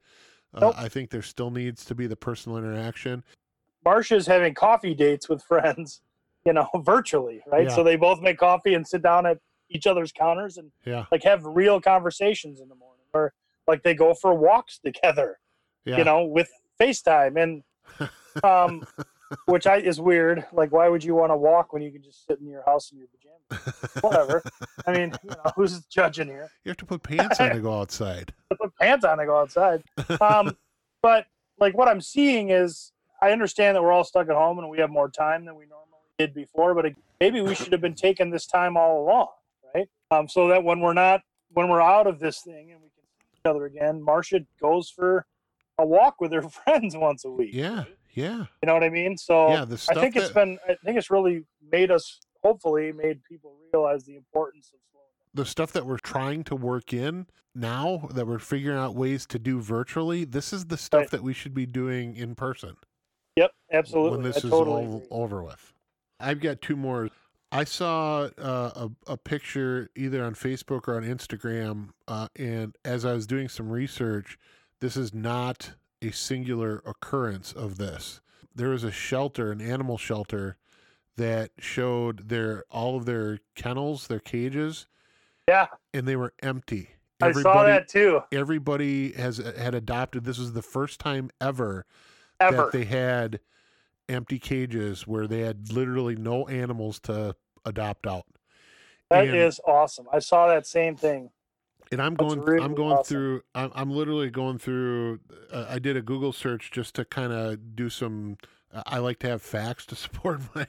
Uh, 0.53 0.73
I 0.75 0.89
think 0.89 1.09
there 1.11 1.21
still 1.21 1.49
needs 1.49 1.85
to 1.85 1.95
be 1.95 2.07
the 2.07 2.15
personal 2.17 2.57
interaction. 2.57 3.23
Marcia's 3.85 4.27
having 4.27 4.53
coffee 4.53 4.93
dates 4.93 5.29
with 5.29 5.41
friends, 5.43 6.01
you 6.45 6.51
know, 6.53 6.67
virtually, 6.83 7.41
right? 7.47 7.67
Yeah. 7.67 7.75
So 7.75 7.83
they 7.83 7.95
both 7.95 8.21
make 8.21 8.37
coffee 8.37 8.73
and 8.73 8.85
sit 8.85 9.01
down 9.01 9.25
at 9.25 9.37
each 9.71 9.87
other's 9.87 10.11
counters 10.11 10.57
and 10.57 10.71
Yeah. 10.85 11.05
like 11.11 11.23
have 11.23 11.43
real 11.45 11.81
conversations 11.81 12.59
in 12.61 12.69
the 12.69 12.75
morning, 12.75 13.05
or 13.13 13.33
like 13.67 13.83
they 13.83 13.93
go 13.95 14.13
for 14.13 14.33
walks 14.33 14.79
together, 14.79 15.39
Yeah. 15.85 15.97
you 15.97 16.03
know, 16.03 16.23
with 16.25 16.49
FaceTime 16.79 17.41
and 17.41 17.63
um, 18.43 18.85
which 19.45 19.65
I 19.67 19.77
is 19.77 19.99
weird. 19.99 20.45
Like, 20.51 20.71
why 20.71 20.89
would 20.89 21.03
you 21.03 21.15
want 21.15 21.31
to 21.31 21.37
walk 21.37 21.73
when 21.73 21.81
you 21.81 21.91
can 21.91 22.01
just 22.03 22.25
sit 22.25 22.39
in 22.39 22.47
your 22.47 22.63
house 22.65 22.91
in 22.91 22.97
your 22.97 23.07
pajamas? 23.07 24.01
Whatever. 24.01 24.43
I 24.85 24.91
mean, 24.91 25.13
you 25.23 25.29
know, 25.29 25.51
who's 25.55 25.79
judging 25.85 26.27
here? 26.27 26.49
you 26.63 26.69
have 26.69 26.77
to 26.77 26.85
put 26.85 27.03
pants 27.03 27.39
on 27.39 27.51
to 27.51 27.59
go 27.59 27.79
outside. 27.79 28.33
Put 28.61 28.75
pants 28.77 29.05
on 29.05 29.17
to 29.19 29.25
go 29.25 29.37
outside. 29.39 29.83
Um, 30.19 30.57
but 31.01 31.25
like 31.59 31.77
what 31.77 31.87
I'm 31.87 32.01
seeing 32.01 32.49
is, 32.49 32.91
I 33.21 33.31
understand 33.31 33.75
that 33.75 33.83
we're 33.83 33.91
all 33.91 34.03
stuck 34.03 34.27
at 34.29 34.35
home 34.35 34.57
and 34.59 34.67
we 34.69 34.79
have 34.79 34.89
more 34.89 35.07
time 35.09 35.45
than 35.45 35.55
we 35.55 35.65
normally 35.67 35.85
did 36.17 36.33
before. 36.33 36.73
But 36.73 36.93
maybe 37.19 37.39
we 37.41 37.53
should 37.55 37.71
have 37.71 37.81
been 37.81 37.93
taking 37.95 38.29
this 38.31 38.45
time 38.47 38.75
all 38.75 39.03
along, 39.03 39.27
right? 39.75 39.87
Um, 40.11 40.27
so 40.27 40.47
that 40.49 40.63
when 40.63 40.79
we're 40.79 40.93
not, 40.93 41.21
when 41.53 41.69
we're 41.69 41.81
out 41.81 42.07
of 42.07 42.19
this 42.19 42.41
thing 42.41 42.71
and 42.71 42.81
we 42.81 42.89
can 42.89 43.03
see 43.03 43.25
each 43.35 43.49
other 43.49 43.65
again, 43.65 44.01
Marcia 44.01 44.41
goes 44.61 44.89
for 44.89 45.25
a 45.77 45.85
walk 45.85 46.19
with 46.19 46.31
her 46.33 46.41
friends 46.65 46.95
once 46.95 47.25
a 47.25 47.31
week. 47.31 47.51
Yeah. 47.53 47.77
right? 47.79 47.97
Yeah. 48.13 48.37
You 48.61 48.67
know 48.67 48.73
what 48.73 48.83
I 48.83 48.89
mean? 48.89 49.17
So 49.17 49.49
Yeah. 49.49 49.65
The 49.65 49.81
I 49.91 49.93
think 49.95 50.15
it's 50.15 50.31
been 50.31 50.57
I 50.67 50.75
think 50.83 50.97
it's 50.97 51.09
really 51.09 51.45
made 51.71 51.91
us 51.91 52.19
hopefully 52.43 52.91
made 52.91 53.23
people 53.23 53.55
realize 53.73 54.03
the 54.03 54.15
importance 54.17 54.71
of 54.73 54.79
slowing 54.91 55.05
down. 55.17 55.29
the 55.33 55.45
stuff 55.45 55.71
that 55.73 55.85
we're 55.85 55.97
trying 55.99 56.43
to 56.45 56.55
work 56.55 56.91
in 56.93 57.27
now 57.55 58.09
that 58.13 58.25
we're 58.27 58.39
figuring 58.39 58.77
out 58.77 58.95
ways 58.95 59.25
to 59.27 59.37
do 59.39 59.61
virtually, 59.61 60.25
this 60.25 60.51
is 60.51 60.65
the 60.65 60.77
stuff 60.77 60.99
Right. 61.01 61.09
that 61.11 61.23
we 61.23 61.33
should 61.33 61.53
be 61.53 61.65
doing 61.65 62.15
in 62.15 62.35
person 62.35 62.75
Yep, 63.37 63.51
absolutely. 63.71 64.11
when 64.17 64.21
this 64.23 64.37
I 64.43 64.47
is 64.47 64.49
totally 64.51 64.85
all 64.85 64.95
agree. 64.97 65.07
over 65.11 65.43
with. 65.43 65.73
I've 66.19 66.39
got 66.41 66.61
two 66.61 66.75
more. 66.75 67.09
I 67.51 67.65
saw 67.65 68.29
uh, 68.37 68.87
a, 69.07 69.11
a 69.13 69.17
picture 69.17 69.89
either 69.95 70.23
on 70.23 70.35
Facebook 70.35 70.87
or 70.87 70.95
on 70.95 71.03
Instagram, 71.03 71.89
uh, 72.07 72.29
and 72.37 72.75
as 72.85 73.03
I 73.03 73.13
was 73.13 73.27
doing 73.27 73.49
some 73.49 73.69
research, 73.69 74.37
this 74.79 74.95
is 74.95 75.13
not 75.13 75.73
a 76.01 76.11
singular 76.11 76.81
occurrence 76.85 77.51
of 77.51 77.77
this. 77.77 78.21
There 78.55 78.69
was 78.69 78.83
a 78.83 78.91
shelter, 78.91 79.51
an 79.51 79.61
animal 79.61 79.97
shelter, 79.97 80.57
that 81.17 81.51
showed 81.59 82.29
their 82.29 82.63
all 82.71 82.95
of 82.95 83.05
their 83.05 83.39
kennels, 83.55 84.07
their 84.07 84.19
cages, 84.19 84.87
Yeah, 85.47 85.67
and 85.93 86.07
they 86.07 86.15
were 86.15 86.33
empty. 86.41 86.91
I 87.21 87.33
saw 87.33 87.63
that 87.63 87.87
too. 87.87 88.21
Everybody 88.31 89.11
has 89.11 89.37
had 89.37 89.75
adopted. 89.75 90.23
This 90.23 90.39
was 90.39 90.53
the 90.53 90.61
first 90.63 90.99
time 90.99 91.29
ever 91.39 91.85
Ever. 92.39 92.55
that 92.55 92.71
they 92.71 92.85
had 92.85 93.39
empty 94.09 94.39
cages 94.39 95.05
where 95.05 95.27
they 95.27 95.41
had 95.41 95.71
literally 95.71 96.15
no 96.15 96.47
animals 96.47 96.99
to 97.01 97.35
adopt 97.65 98.07
out. 98.07 98.25
That 99.09 99.27
and, 99.27 99.35
is 99.35 99.59
awesome. 99.67 100.07
I 100.11 100.19
saw 100.19 100.47
that 100.47 100.65
same 100.65 100.95
thing. 100.95 101.29
and 101.91 102.01
I'm 102.01 102.15
going 102.15 102.39
really 102.41 102.63
I'm 102.63 102.73
going 102.75 102.93
awesome. 102.93 103.13
through 103.15 103.41
I'm, 103.53 103.71
I'm 103.75 103.91
literally 103.91 104.29
going 104.29 104.57
through 104.57 105.19
uh, 105.51 105.65
I 105.69 105.79
did 105.79 105.97
a 105.97 106.01
Google 106.01 106.31
search 106.31 106.71
just 106.71 106.95
to 106.95 107.05
kind 107.05 107.33
of 107.33 107.75
do 107.75 107.89
some 107.89 108.37
I 108.85 108.99
like 108.99 109.19
to 109.19 109.27
have 109.27 109.41
facts 109.41 109.85
to 109.87 109.95
support 110.05 110.41
my 110.55 110.67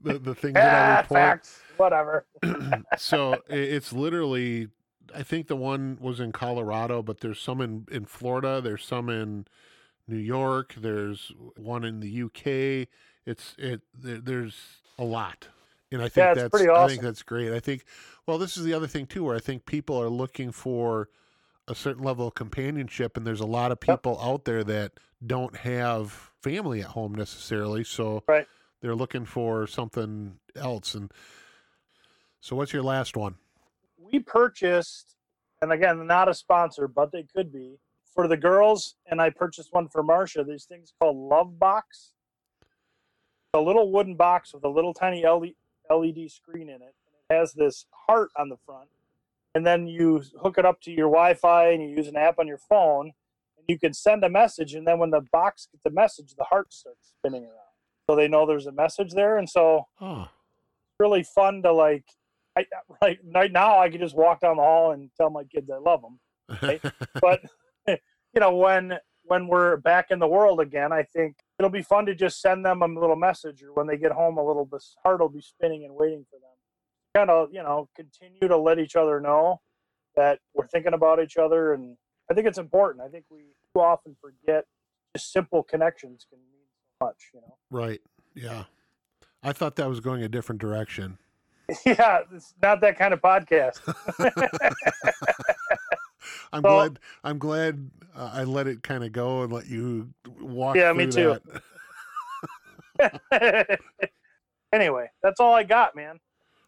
the, 0.00 0.18
the 0.18 0.34
things 0.34 0.54
that 0.54 0.98
I 0.98 1.00
report. 1.02 1.18
facts. 1.20 1.60
Whatever. 1.76 2.26
so 2.96 3.38
it's 3.48 3.92
literally 3.92 4.68
i 5.12 5.24
think 5.24 5.48
the 5.48 5.56
one 5.56 5.98
was 6.00 6.20
in 6.20 6.30
colorado 6.30 7.02
but 7.02 7.18
there's 7.20 7.40
some 7.40 7.60
in, 7.60 7.84
in 7.90 8.04
florida 8.04 8.60
there's 8.60 8.84
some 8.84 9.08
in 9.08 9.44
new 10.06 10.16
york 10.16 10.72
there's 10.76 11.32
one 11.56 11.84
in 11.84 11.98
the 11.98 12.22
uk 12.22 12.46
it's 13.26 13.56
it 13.58 13.80
there, 13.92 14.18
there's 14.18 14.82
a 14.98 15.04
lot 15.04 15.48
and 15.92 16.02
i 16.02 16.08
think 16.08 16.16
Yeah, 16.26 16.34
that's 16.34 16.50
pretty 16.50 16.70
i 16.70 16.86
think 16.86 17.02
that's 17.02 17.22
great 17.22 17.52
i 17.52 17.60
think 17.60 17.84
well 18.26 18.38
this 18.38 18.56
is 18.56 18.64
the 18.64 18.72
other 18.74 18.86
thing 18.86 19.06
too 19.06 19.24
where 19.24 19.36
i 19.36 19.40
think 19.40 19.66
people 19.66 20.00
are 20.00 20.08
looking 20.08 20.52
for 20.52 21.08
a 21.68 21.74
certain 21.74 22.02
level 22.02 22.26
of 22.26 22.34
companionship 22.34 23.16
and 23.16 23.26
there's 23.26 23.40
a 23.40 23.46
lot 23.46 23.70
of 23.72 23.78
Yep. 23.86 24.02
people 24.02 24.20
out 24.20 24.44
there 24.44 24.64
that 24.64 24.92
don't 25.26 25.56
have 25.56 26.30
family 26.42 26.80
at 26.80 26.88
home 26.88 27.14
necessarily 27.14 27.84
so 27.84 28.22
Right. 28.26 28.46
they're 28.80 28.94
looking 28.94 29.24
for 29.24 29.66
something 29.66 30.38
else 30.56 30.94
and 30.94 31.12
so 32.40 32.56
what's 32.56 32.72
your 32.72 32.82
last 32.82 33.16
one 33.16 33.36
we 34.12 34.18
purchased, 34.18 35.14
and 35.62 35.70
again, 35.70 36.04
not 36.06 36.28
a 36.28 36.34
sponsor, 36.34 36.88
but 36.88 37.12
they 37.12 37.22
could 37.22 37.52
be 37.52 37.76
for 38.12 38.26
the 38.26 38.36
girls. 38.36 38.96
And 39.06 39.20
I 39.22 39.30
purchased 39.30 39.72
one 39.72 39.88
for 39.88 40.02
Marcia. 40.02 40.42
These 40.42 40.64
things 40.64 40.92
called 40.98 41.16
Love 41.16 41.60
Box. 41.60 42.14
A 43.54 43.60
little 43.60 43.92
wooden 43.92 44.16
box 44.16 44.52
with 44.52 44.64
a 44.64 44.68
little 44.68 44.92
tiny 44.94 45.24
LED, 45.90 46.30
screen 46.30 46.68
in 46.68 46.76
it. 46.76 46.94
And 47.30 47.30
it 47.30 47.34
has 47.34 47.52
this 47.52 47.86
heart 48.06 48.30
on 48.36 48.48
the 48.48 48.56
front. 48.64 48.88
And 49.54 49.66
then 49.66 49.86
you 49.86 50.22
hook 50.40 50.58
it 50.58 50.64
up 50.64 50.80
to 50.82 50.92
your 50.92 51.08
Wi-Fi 51.08 51.70
and 51.70 51.82
you 51.82 51.88
use 51.96 52.06
an 52.06 52.16
app 52.16 52.38
on 52.38 52.46
your 52.46 52.58
phone, 52.58 53.12
and 53.56 53.64
you 53.66 53.78
can 53.78 53.92
send 53.92 54.22
a 54.22 54.28
message. 54.28 54.74
And 54.74 54.86
then 54.86 54.98
when 54.98 55.10
the 55.10 55.22
box 55.32 55.66
gets 55.70 55.82
the 55.82 55.90
message, 55.90 56.34
the 56.36 56.44
heart 56.44 56.72
starts 56.72 57.14
spinning 57.18 57.42
around, 57.42 57.74
so 58.08 58.14
they 58.14 58.28
know 58.28 58.46
there's 58.46 58.66
a 58.66 58.72
message 58.72 59.12
there. 59.12 59.38
And 59.38 59.50
so 59.50 59.88
oh 60.00 60.28
really 61.00 61.24
fun 61.24 61.62
to 61.62 61.72
like. 61.72 62.04
I, 62.56 62.66
right, 63.02 63.18
right 63.34 63.50
now, 63.50 63.80
I 63.80 63.88
can 63.88 64.00
just 64.00 64.14
walk 64.14 64.40
down 64.40 64.56
the 64.56 64.62
hall 64.62 64.92
and 64.92 65.10
tell 65.16 65.30
my 65.30 65.44
kids 65.44 65.70
I 65.70 65.78
love 65.78 66.02
them. 66.02 66.20
Right. 66.62 66.82
But 67.20 67.40
you 67.88 68.40
know, 68.40 68.54
when 68.54 68.98
when 69.24 69.48
we're 69.48 69.78
back 69.78 70.10
in 70.10 70.18
the 70.20 70.28
world 70.28 70.60
again, 70.60 70.92
I 70.92 71.02
think 71.02 71.36
it'll 71.60 71.70
be 71.70 71.82
fun 71.82 72.06
to 72.06 72.14
just 72.14 72.40
send 72.40 72.64
them 72.64 72.82
a 72.82 72.86
little 72.86 73.16
message, 73.16 73.62
or 73.62 73.72
when 73.74 73.86
they 73.86 73.96
get 73.96 74.12
home, 74.12 74.38
a 74.38 74.44
little. 74.44 74.64
This 74.64 74.96
heart 75.04 75.20
will 75.20 75.28
be 75.28 75.42
spinning 75.42 75.84
and 75.84 75.94
waiting 75.94 76.24
for 76.30 76.38
them. 76.38 76.48
Kind 77.14 77.30
of, 77.30 77.52
you 77.52 77.62
know, 77.62 77.88
continue 77.94 78.48
to 78.48 78.56
let 78.56 78.78
each 78.78 78.96
other 78.96 79.20
know 79.20 79.60
that 80.16 80.38
we're 80.54 80.66
thinking 80.66 80.94
about 80.94 81.22
each 81.22 81.36
other, 81.36 81.74
and 81.74 81.96
I 82.30 82.34
think 82.34 82.46
it's 82.46 82.58
important. 82.58 83.04
I 83.04 83.08
think 83.08 83.26
we 83.30 83.40
too 83.74 83.80
often 83.80 84.16
forget 84.20 84.64
just 85.14 85.32
simple 85.32 85.62
connections 85.62 86.26
can 86.28 86.38
mean 86.38 86.66
so 87.00 87.06
much. 87.06 87.30
You 87.34 87.40
know. 87.40 87.56
right 87.70 88.00
yeah 88.34 88.64
i 89.42 89.52
thought 89.52 89.74
that 89.74 89.88
was 89.88 89.98
going 89.98 90.22
a 90.22 90.28
different 90.28 90.60
direction 90.60 91.18
yeah, 91.86 92.20
it's 92.32 92.54
not 92.62 92.80
that 92.80 92.98
kind 92.98 93.14
of 93.14 93.20
podcast. 93.20 93.78
i'm 96.52 96.62
So- 96.62 96.68
glad 96.68 96.98
i'm 97.24 97.38
glad 97.38 97.90
uh, 98.16 98.30
i 98.34 98.44
let 98.44 98.66
it 98.66 98.82
kind 98.82 99.04
of 99.04 99.12
go 99.12 99.42
and 99.42 99.52
let 99.52 99.66
you 99.68 100.10
walk 100.40 100.76
Yeah, 100.76 100.92
me 100.92 101.06
too. 101.06 101.36
that. 102.98 103.80
anyway, 104.72 105.10
that's 105.22 105.40
all 105.40 105.54
I 105.54 105.62
got, 105.62 105.96
man. 105.96 106.18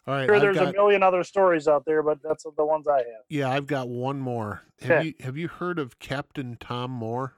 all 0.06 0.14
right 0.14 0.26
Sure, 0.26 0.34
I've 0.36 0.40
there's 0.40 0.56
got- 0.56 0.68
a 0.68 0.72
million 0.72 1.02
other 1.02 1.24
stories 1.24 1.68
out 1.68 1.84
there, 1.84 2.02
but 2.02 2.18
that's 2.22 2.44
the 2.56 2.64
ones 2.64 2.86
I 2.88 2.98
have. 2.98 3.24
yeah 3.28 3.50
i've 3.50 3.66
got 3.66 3.88
one 3.88 4.18
more 4.18 4.62
have 4.80 4.90
Okay. 4.90 5.06
you 5.08 5.14
have 5.24 5.36
you 5.36 5.48
heard 5.48 5.78
of 5.78 5.98
captain 5.98 6.56
tom 6.58 6.90
moore 6.90 7.34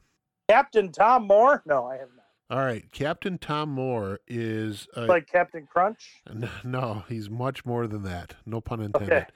Captain 0.47 0.93
Tom 0.93 1.27
Moore? 1.27 1.63
No, 1.65 1.87
I 1.87 1.95
have 1.97 2.09
not. 2.15 2.27
all 2.59 2.63
right 2.65 2.85
captain 2.93 3.39
tom 3.39 3.71
moore 3.71 4.21
is 4.29 4.87
Like 4.95 5.27
Captain 5.27 5.67
Crunch? 5.67 6.21
N- 6.29 6.51
No, 6.65 7.05
he's 7.09 7.31
much 7.31 7.65
more 7.65 7.87
than 7.87 8.03
that. 8.05 8.35
No 8.45 8.61
pun 8.61 8.81
intended. 8.83 9.27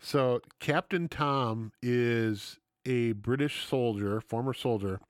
So, 0.00 0.40
Captain 0.60 1.08
Tom 1.08 1.72
is 1.82 2.58
a 2.86 3.12
British 3.12 3.66
soldier, 3.66 4.20
former 4.20 4.54
soldier. 4.54 5.00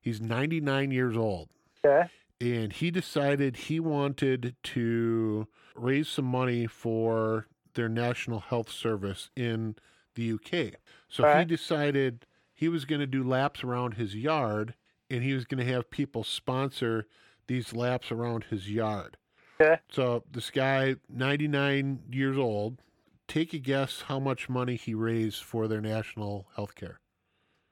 He's 0.00 0.20
99 0.20 0.90
years 0.90 1.16
old, 1.16 1.48
Okay. 1.84 2.08
and 2.40 2.72
he 2.72 2.90
decided 2.90 3.56
he 3.56 3.78
wanted 3.80 4.56
to 4.64 5.46
raise 5.76 6.08
some 6.08 6.24
money 6.24 6.66
for 6.66 7.46
their 7.74 7.88
National 7.88 8.40
Health 8.40 8.70
Service 8.70 9.30
in 9.36 9.76
the 10.14 10.32
UK. 10.32 10.74
So, 11.08 11.38
he 11.38 11.44
decided 11.44 12.26
he 12.52 12.68
was 12.68 12.84
going 12.84 13.00
to 13.00 13.06
do 13.06 13.22
laps 13.22 13.62
around 13.64 13.94
his 13.94 14.14
yard, 14.16 14.74
and 15.10 15.22
he 15.22 15.32
was 15.32 15.44
going 15.44 15.64
to 15.64 15.72
have 15.72 15.90
people 15.90 16.24
sponsor 16.24 17.06
these 17.46 17.72
laps 17.72 18.10
around 18.10 18.44
his 18.44 18.70
yard. 18.70 19.16
Okay. 19.60 19.80
So 19.90 20.24
this 20.30 20.50
guy, 20.50 20.96
99 21.08 22.00
years 22.10 22.36
old, 22.36 22.80
take 23.28 23.52
a 23.52 23.58
guess 23.58 24.02
how 24.02 24.18
much 24.18 24.48
money 24.48 24.76
he 24.76 24.94
raised 24.94 25.42
for 25.42 25.66
their 25.68 25.80
national 25.80 26.46
health 26.56 26.74
care. 26.74 27.00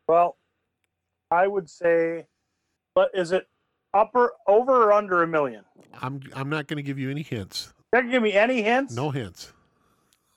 Well, 0.08 0.36
I 1.30 1.46
would 1.46 1.68
say, 1.70 2.26
but 2.94 3.10
is 3.14 3.32
it 3.32 3.48
upper, 3.94 4.32
over, 4.46 4.84
or 4.84 4.92
under 4.92 5.22
a 5.22 5.26
million? 5.26 5.64
I'm 6.00 6.20
I'm 6.34 6.48
not 6.48 6.66
going 6.66 6.76
to 6.78 6.82
give 6.82 6.98
you 6.98 7.10
any 7.10 7.22
hints. 7.22 7.72
Can 7.94 8.06
you 8.06 8.12
give 8.12 8.22
me 8.22 8.32
any 8.32 8.62
hints? 8.62 8.94
No 8.94 9.10
hints. 9.10 9.52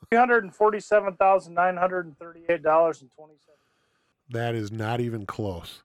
Three 0.10 0.20
hundred 0.20 0.44
and 0.44 0.54
forty-seven 0.56 1.16
thousand 1.16 1.54
nine 1.56 1.78
hundred 1.78 2.06
and 2.06 2.18
thirty-eight 2.18 2.62
dollars 2.62 3.02
and 3.02 3.10
twenty-seven. 3.12 3.56
That 4.30 4.56
is 4.56 4.72
not 4.72 5.00
even 5.02 5.26
close. 5.26 5.84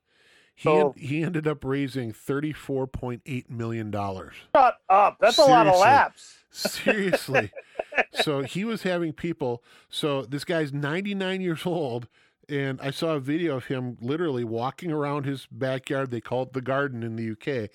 He 0.55 0.63
So- 0.63 0.89
en- 0.95 1.01
he 1.01 1.23
ended 1.23 1.47
up 1.47 1.63
raising 1.63 2.11
34.8 2.11 3.49
million 3.49 3.89
dollars. 3.91 4.33
Shut 4.55 4.77
up! 4.89 5.17
That's 5.19 5.37
a 5.39 5.43
lot 5.45 5.67
of 5.67 5.79
laps. 5.79 6.37
Seriously. 6.51 7.51
so 8.13 8.41
he 8.41 8.63
was 8.65 8.83
having 8.83 9.13
people. 9.13 9.63
So 9.89 10.23
this 10.23 10.43
guy's 10.43 10.71
99 10.73 11.41
years 11.41 11.65
old, 11.65 12.07
and 12.49 12.79
I 12.81 12.91
saw 12.91 13.13
a 13.15 13.19
video 13.19 13.57
of 13.57 13.65
him 13.65 13.97
literally 14.01 14.43
walking 14.43 14.91
around 14.91 15.25
his 15.25 15.47
backyard. 15.51 16.11
They 16.11 16.21
call 16.21 16.43
it 16.43 16.53
the 16.53 16.61
garden 16.61 17.03
in 17.03 17.15
the 17.15 17.31
UK, 17.31 17.69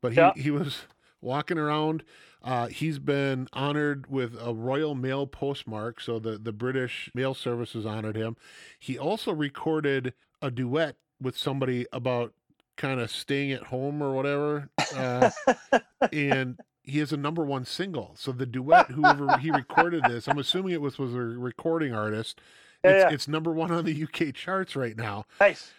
but 0.00 0.12
he, 0.12 0.18
Yeah. 0.18 0.32
he 0.36 0.50
was 0.50 0.82
walking 1.20 1.58
around. 1.58 2.04
Uh, 2.42 2.68
he's 2.68 2.98
been 2.98 3.48
honored 3.52 4.06
with 4.10 4.34
a 4.40 4.54
Royal 4.54 4.94
Mail 4.94 5.26
postmark, 5.26 6.00
so 6.00 6.18
the, 6.18 6.38
the 6.38 6.52
British 6.52 7.10
Mail 7.14 7.34
Service 7.34 7.74
has 7.74 7.84
honored 7.84 8.16
him. 8.16 8.36
He 8.78 8.98
also 8.98 9.32
recorded 9.32 10.14
a 10.40 10.50
duet 10.50 10.96
with 11.20 11.36
somebody 11.36 11.84
about 11.92 12.32
kind 12.78 12.98
of 12.98 13.10
staying 13.10 13.52
at 13.52 13.64
home 13.64 14.02
or 14.02 14.14
whatever. 14.14 14.70
Uh, 14.96 15.30
and 16.14 16.58
he 16.82 16.98
has 16.98 17.12
a 17.12 17.16
number 17.16 17.44
one 17.44 17.64
single. 17.64 18.12
So 18.16 18.32
the 18.32 18.46
duet, 18.46 18.86
whoever 18.90 19.36
he 19.38 19.50
recorded 19.50 20.04
this, 20.08 20.26
I'm 20.28 20.38
assuming 20.38 20.72
it 20.72 20.80
was 20.80 20.98
was 20.98 21.14
a 21.14 21.18
recording 21.18 21.94
artist. 21.94 22.40
Yeah, 22.84 22.90
It's, 22.90 23.02
yeah. 23.04 23.14
it's 23.14 23.28
number 23.28 23.52
one 23.52 23.70
on 23.70 23.84
the 23.84 24.02
UK 24.04 24.34
charts 24.34 24.74
right 24.76 24.96
now, 24.96 25.26
Nice. 25.38 25.72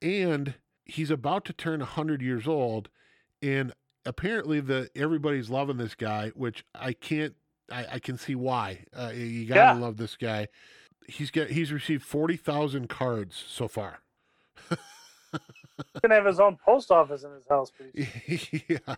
and 0.00 0.54
he's 0.84 1.10
about 1.10 1.44
to 1.46 1.52
turn 1.52 1.80
100 1.80 2.22
years 2.22 2.46
old, 2.46 2.88
and 3.42 3.72
apparently 4.04 4.60
the 4.60 4.88
everybody's 4.94 5.50
loving 5.50 5.78
this 5.78 5.94
guy, 5.96 6.28
which 6.36 6.64
I 6.74 6.92
can't. 6.92 7.34
I, 7.70 7.86
I 7.94 7.98
can 7.98 8.16
see 8.16 8.36
why. 8.36 8.84
Uh, 8.96 9.10
you 9.12 9.46
gotta 9.46 9.60
Yeah. 9.60 9.72
love 9.72 9.96
this 9.96 10.14
guy. 10.14 10.46
He's 11.08 11.32
got 11.32 11.48
he's 11.48 11.72
received 11.72 12.04
forty 12.04 12.36
thousand 12.36 12.88
cards 12.88 13.44
so 13.48 13.66
far. 13.66 13.98
He's 14.70 16.00
gonna 16.00 16.14
have 16.14 16.24
his 16.24 16.40
own 16.40 16.56
post 16.64 16.90
office 16.90 17.22
in 17.24 17.32
his 17.32 17.46
house 17.48 17.70
pretty 17.70 18.08
soon. 18.38 18.62
yeah. 18.86 18.94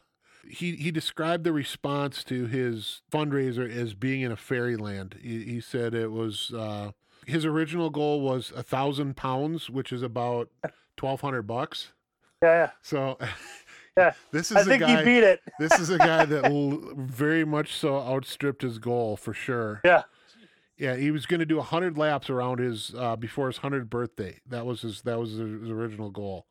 He 0.47 0.77
he 0.77 0.91
described 0.91 1.45
the 1.45 1.53
response 1.53 2.23
to 2.25 2.47
his 2.47 3.03
fundraiser 3.11 3.71
as 3.71 3.95
being 3.95 4.21
in 4.23 4.31
a 4.33 4.37
fairyland. 4.37 5.17
He, 5.23 5.45
he 5.45 5.61
said 5.61 5.95
it 5.95 6.13
was 6.13 6.53
uh, 6.55 6.93
his 7.27 7.45
original 7.45 7.91
goal 7.91 8.21
was 8.21 8.53
a 8.55 8.63
thousand 8.63 9.17
pounds, 9.17 9.71
which 9.71 9.93
is 9.93 10.03
about 10.03 10.49
twelve 10.97 11.21
hundred 11.21 11.43
bucks. 11.43 11.93
Yeah, 12.43 12.71
So 12.83 13.19
Yeah. 13.97 14.13
this 14.31 14.53
is 14.53 14.57
I 14.59 14.61
a 14.61 14.65
think 14.65 14.81
guy. 14.83 14.99
he 14.99 15.05
beat 15.05 15.25
it. 15.25 15.41
this 15.59 15.77
is 15.81 15.91
a 15.91 15.99
guy 15.99 16.25
that 16.25 16.45
l- 16.53 16.93
very 16.97 17.45
much 17.45 17.75
so 17.75 17.97
outstripped 17.97 18.63
his 18.63 18.79
goal 18.79 19.17
for 19.17 19.35
sure. 19.35 19.81
Yeah. 19.85 20.03
Yeah, 20.77 20.95
he 20.95 21.11
was 21.11 21.27
going 21.27 21.41
to 21.41 21.47
do 21.47 21.61
hundred 21.61 21.99
laps 21.99 22.31
around 22.31 22.61
his 22.61 22.95
uh, 22.97 23.17
before 23.17 23.49
his 23.49 23.57
hundredth 23.57 23.91
birthday. 23.91 24.39
That 24.47 24.65
was 24.67 24.83
his 24.83 25.03
that 25.03 25.19
was 25.19 25.31
his, 25.31 25.63
his 25.63 25.71
original 25.71 26.11
goal, 26.11 26.47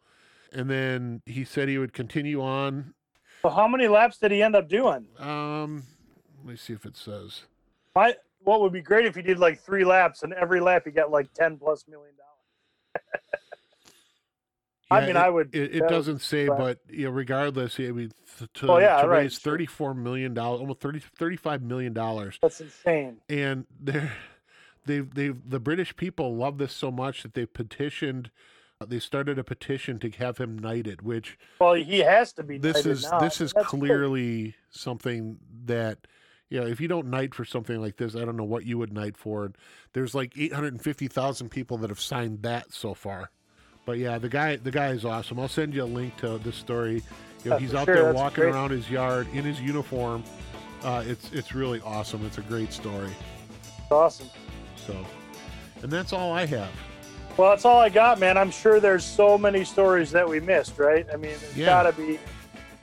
and 0.51 0.69
then 0.69 1.21
he 1.25 1.45
said 1.45 1.69
he 1.69 1.77
would 1.77 1.93
continue 1.93 2.41
on. 2.41 2.93
So 3.41 3.49
how 3.49 3.67
many 3.67 3.87
laps 3.87 4.17
did 4.17 4.31
he 4.31 4.41
end 4.41 4.55
up 4.55 4.67
doing? 4.67 5.05
Um, 5.19 5.83
let 6.43 6.51
me 6.51 6.55
see 6.57 6.73
if 6.73 6.85
it 6.85 6.97
says. 6.97 7.43
My, 7.95 8.15
what 8.43 8.61
would 8.61 8.73
be 8.73 8.81
great 8.81 9.05
if 9.05 9.15
he 9.15 9.21
did 9.21 9.39
like 9.39 9.59
three 9.61 9.83
laps 9.85 10.23
and 10.23 10.33
every 10.33 10.59
lap 10.59 10.83
he 10.85 10.91
got 10.91 11.11
like 11.11 11.31
ten 11.33 11.57
plus 11.57 11.85
million 11.87 12.13
dollars. 12.15 13.05
I 14.89 15.01
mean, 15.01 15.11
it, 15.11 15.15
I 15.17 15.29
would. 15.29 15.53
It, 15.53 15.75
it 15.75 15.89
doesn't 15.89 16.21
say, 16.21 16.47
but- 16.47 16.79
you 16.89 17.05
know, 17.05 17.11
regardless, 17.11 17.77
I 17.79 17.91
mean, 17.91 18.11
to, 18.55 18.67
Oh, 18.71 18.77
yeah, 18.77 19.01
to 19.01 19.07
right, 19.07 19.23
raise 19.23 19.37
thirty-four 19.39 19.93
million 19.93 20.33
dollars, 20.33 20.61
almost 20.61 20.79
30, 20.79 20.99
35 21.17 21.61
million 21.61 21.93
dollars, 21.93 22.39
That's 22.41 22.61
insane. 22.61 23.17
and 23.27 23.65
they're 23.79 24.13
they 24.85 24.99
they 24.99 25.29
the 25.29 25.59
British 25.59 25.95
people 25.97 26.35
love 26.35 26.57
this 26.57 26.71
so 26.73 26.89
much 26.91 27.23
that 27.23 27.33
they 27.33 27.45
petitioned. 27.45 28.31
They 28.85 28.99
started 28.99 29.39
a 29.39 29.43
petition 29.43 29.97
to 29.99 30.09
have 30.11 30.37
him 30.37 30.57
knighted, 30.59 31.01
which 31.01 31.37
Well, 31.59 31.73
he 31.73 31.99
has 31.99 32.31
to 32.33 32.43
be. 32.43 32.59
this 32.59 32.85
is 32.85 33.03
now. 33.09 33.19
this 33.19 33.41
is 33.41 33.51
That's 33.53 33.67
clearly 33.67 34.53
something 34.69 35.39
that 35.65 35.97
you 36.49 36.59
know 36.61 36.67
if 36.67 36.79
you 36.79 36.87
don't 36.87 37.07
knight 37.07 37.33
for 37.33 37.43
something 37.43 37.81
like 37.81 37.97
this 37.97 38.15
i 38.15 38.19
don't 38.23 38.37
know 38.37 38.43
what 38.43 38.65
you 38.65 38.77
would 38.77 38.93
knight 38.93 39.17
for. 39.17 39.45
And 39.45 39.55
there's 39.93 40.13
like 40.13 40.37
850000 40.37 41.49
people 41.49 41.77
that 41.79 41.89
have 41.89 41.99
signed 41.99 42.43
that 42.43 42.71
so 42.71 42.93
far. 42.93 43.31
But 43.85 43.97
yeah 43.97 44.19
the 44.19 44.29
guy 44.29 44.57
the 44.57 44.69
guy 44.71 44.89
is 44.89 45.05
awesome. 45.05 45.39
I'll 45.39 45.47
send 45.47 45.73
you 45.73 45.83
a 45.83 45.85
link 45.85 46.15
to 46.17 46.37
this 46.37 46.55
story. 46.55 47.01
You 47.43 47.51
know 47.51 47.57
he's 47.57 47.73
out 47.73 47.85
sure, 47.85 47.95
there 47.95 48.03
that's 48.05 48.15
walking 48.15 48.43
great. 48.43 48.53
around 48.53 48.69
his 48.71 48.89
yard 48.91 49.25
in 49.33 49.43
his 49.43 49.59
uniform. 49.59 50.23
Uh, 50.83 51.03
it's 51.07 51.31
it's 51.33 51.55
really 51.55 51.81
awesome. 51.81 52.23
It's 52.27 52.37
a 52.37 52.41
great 52.41 52.71
story. 52.71 53.09
Awesome. 53.89 54.29
so 54.75 54.95
and 55.81 55.91
that's 55.91 56.11
all 56.13 56.31
i 56.33 56.45
have 56.45 56.69
Well, 57.37 57.51
that's 57.51 57.65
all 57.65 57.77
I 57.79 57.89
got, 57.89 58.19
man. 58.19 58.35
I'm 58.35 58.49
sure 58.49 58.79
there's 58.79 59.05
so 59.05 59.37
many 59.37 59.63
stories 59.63 60.11
that 60.11 60.27
we 60.27 60.39
missed, 60.39 60.79
right? 60.79 61.05
I 61.13 61.17
mean, 61.17 61.33
there's 61.39 61.55
Yeah. 61.55 61.65
got 61.67 61.83
to 61.83 61.91
be 61.93 62.19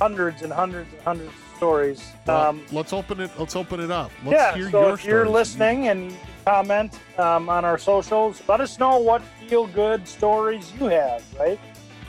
hundreds 0.00 0.42
and 0.42 0.52
hundreds 0.52 0.92
and 0.92 1.02
hundreds 1.02 1.28
of 1.30 1.56
stories. 1.56 2.04
Well, 2.26 2.48
um, 2.50 2.62
let's 2.72 2.92
open 2.92 3.20
it 3.20 3.30
let's 3.38 3.56
open 3.56 3.80
it 3.80 3.90
up 3.90 4.10
let's 4.24 4.32
yeah, 4.34 4.54
hear 4.54 4.70
so 4.70 4.80
your 4.86 4.94
if 4.94 5.04
you're 5.04 5.28
listening 5.28 5.88
and 5.88 6.16
comment 6.44 6.98
um, 7.18 7.48
on 7.48 7.64
our 7.64 7.78
socials, 7.78 8.42
let 8.48 8.60
us 8.60 8.78
know 8.78 8.98
what 8.98 9.22
feel 9.48 9.66
good 9.68 10.06
stories 10.06 10.72
you 10.78 10.86
have, 10.86 11.22
right? 11.38 11.58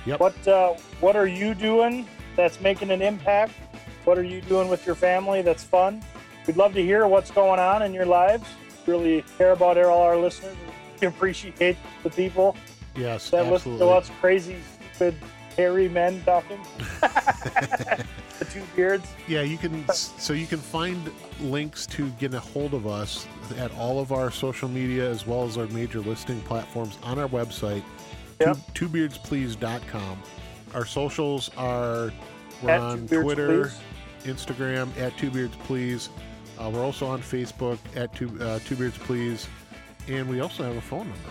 Yep. 0.06 0.20
What 0.20 0.48
uh, 0.48 0.74
What 1.00 1.16
are 1.16 1.28
you 1.28 1.54
doing 1.56 2.08
that's 2.36 2.60
making 2.62 2.92
an 2.92 3.02
impact? 3.02 3.54
What 4.04 4.18
are 4.20 4.24
you 4.24 4.42
doing 4.42 4.68
with 4.68 4.86
your 4.86 4.96
family 4.96 5.42
that's 5.42 5.64
fun? 5.64 6.04
We'd 6.46 6.58
love 6.58 6.74
to 6.76 6.82
hear 6.84 7.08
what's 7.08 7.32
going 7.32 7.60
on 7.60 7.82
in 7.82 7.92
your 7.92 8.06
lives. 8.06 8.46
Really 8.86 9.24
care 9.40 9.54
about 9.54 9.78
all 9.78 10.04
our 10.04 10.18
listeners. 10.18 10.56
Appreciate 11.02 11.78
the 12.04 12.10
people 12.10 12.56
yes 12.96 13.30
that 13.30 13.44
listen 13.52 13.74
absolutely 13.74 13.88
to 13.88 13.92
us 13.94 14.12
crazy, 14.22 14.58
stupid, 14.94 15.16
hairy 15.56 15.90
men 15.90 16.22
talking. 16.24 16.60
the 18.40 18.46
two 18.52 18.64
beards. 18.76 19.08
Yeah, 19.28 19.42
you 19.42 19.58
can. 19.58 19.88
So 19.90 20.34
you 20.34 20.48
can 20.48 20.60
find 20.60 21.12
links 21.42 21.86
to 21.88 22.10
get 22.12 22.34
a 22.34 22.40
hold 22.40 22.74
of 22.74 22.88
us 22.88 23.28
at 23.58 23.72
all 23.76 24.00
of 24.00 24.12
our 24.12 24.32
social 24.32 24.68
media 24.70 25.10
as 25.10 25.26
well 25.28 25.44
as 25.44 25.58
our 25.58 25.68
major 25.68 26.00
listing 26.00 26.40
platforms 26.42 26.98
on 27.04 27.20
our 27.20 27.28
website, 27.28 27.84
Yep. 28.40 28.58
two, 28.74 28.90
twobeardsplease.com. 28.90 30.22
Our 30.74 30.86
socials 30.86 31.50
are 31.58 32.12
we're 32.62 32.70
At 32.72 32.80
on 32.82 33.08
Twitter, 33.08 33.72
Please. 34.24 34.34
Instagram 34.36 34.90
at 35.00 35.16
Two 35.18 35.30
Beards 35.30 35.56
Please. 35.66 36.10
Uh, 36.60 36.70
we're 36.74 36.84
also 36.84 37.06
on 37.06 37.22
Facebook 37.22 37.78
at 37.96 38.14
Two 38.16 38.38
uh, 38.42 38.60
Two 38.66 38.76
Beards 38.76 38.98
Please, 38.98 39.48
and 40.08 40.28
we 40.30 40.40
also 40.40 40.64
have 40.64 40.76
a 40.76 40.82
phone 40.82 41.08
number. 41.08 41.30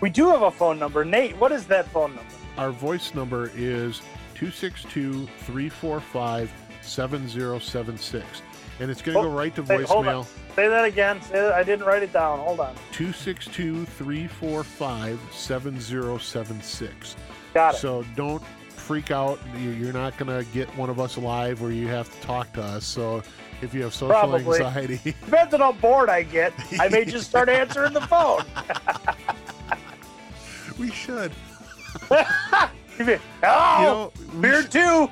We 0.00 0.10
do 0.10 0.28
have 0.28 0.42
a 0.42 0.50
phone 0.50 0.78
number. 0.78 1.04
Nate, 1.04 1.36
what 1.38 1.52
is 1.52 1.66
that 1.66 1.88
phone 1.88 2.14
number? 2.14 2.30
Our 2.58 2.70
voice 2.70 3.14
number 3.14 3.50
is 3.54 4.00
262 4.34 5.26
345 5.38 6.52
7076. 6.82 8.42
And 8.78 8.90
it's 8.90 9.00
going 9.00 9.14
to 9.14 9.20
Oh, 9.20 9.22
go 9.24 9.30
right 9.34 9.54
to 9.56 9.62
hold 9.62 10.04
voicemail. 10.06 10.26
Say 10.54 10.68
that 10.68 10.84
again. 10.84 11.20
Say 11.22 11.32
that. 11.40 11.52
I 11.54 11.62
didn't 11.62 11.86
write 11.86 12.02
it 12.02 12.12
down. 12.12 12.38
Hold 12.40 12.60
on. 12.60 12.74
262 12.92 13.86
345 13.86 15.18
7076. 15.32 17.16
Got 17.54 17.74
it. 17.74 17.78
So 17.78 18.04
don't 18.14 18.44
freak 18.44 19.10
out. 19.10 19.38
You- 19.58 19.70
You're 19.70 19.92
not 19.94 20.16
going 20.18 20.28
to 20.44 20.44
get 20.52 20.68
one 20.76 20.90
of 20.90 21.00
us 21.00 21.16
live 21.16 21.62
where 21.62 21.70
you 21.72 21.88
have 21.88 22.12
to 22.14 22.26
talk 22.26 22.52
to 22.54 22.62
us. 22.62 22.84
So 22.84 23.22
if 23.62 23.74
you 23.74 23.82
have 23.82 23.94
social 23.94 24.10
Probably. 24.10 24.60
anxiety, 24.60 24.96
Depends 25.24 25.54
on 25.54 25.60
how 25.60 25.72
bored 25.72 26.10
I 26.10 26.22
get. 26.22 26.52
I 26.78 26.88
may 26.88 27.04
just 27.04 27.26
start 27.30 27.48
answering 27.48 27.92
the 27.92 28.00
phone. 28.02 28.44
we 30.78 30.90
should. 30.90 31.32
You 32.98 33.06
You 33.06 33.20
oh, 33.44 33.82
know, 33.82 34.12
we 34.34 34.40
beard 34.40 34.70
too. 34.70 35.08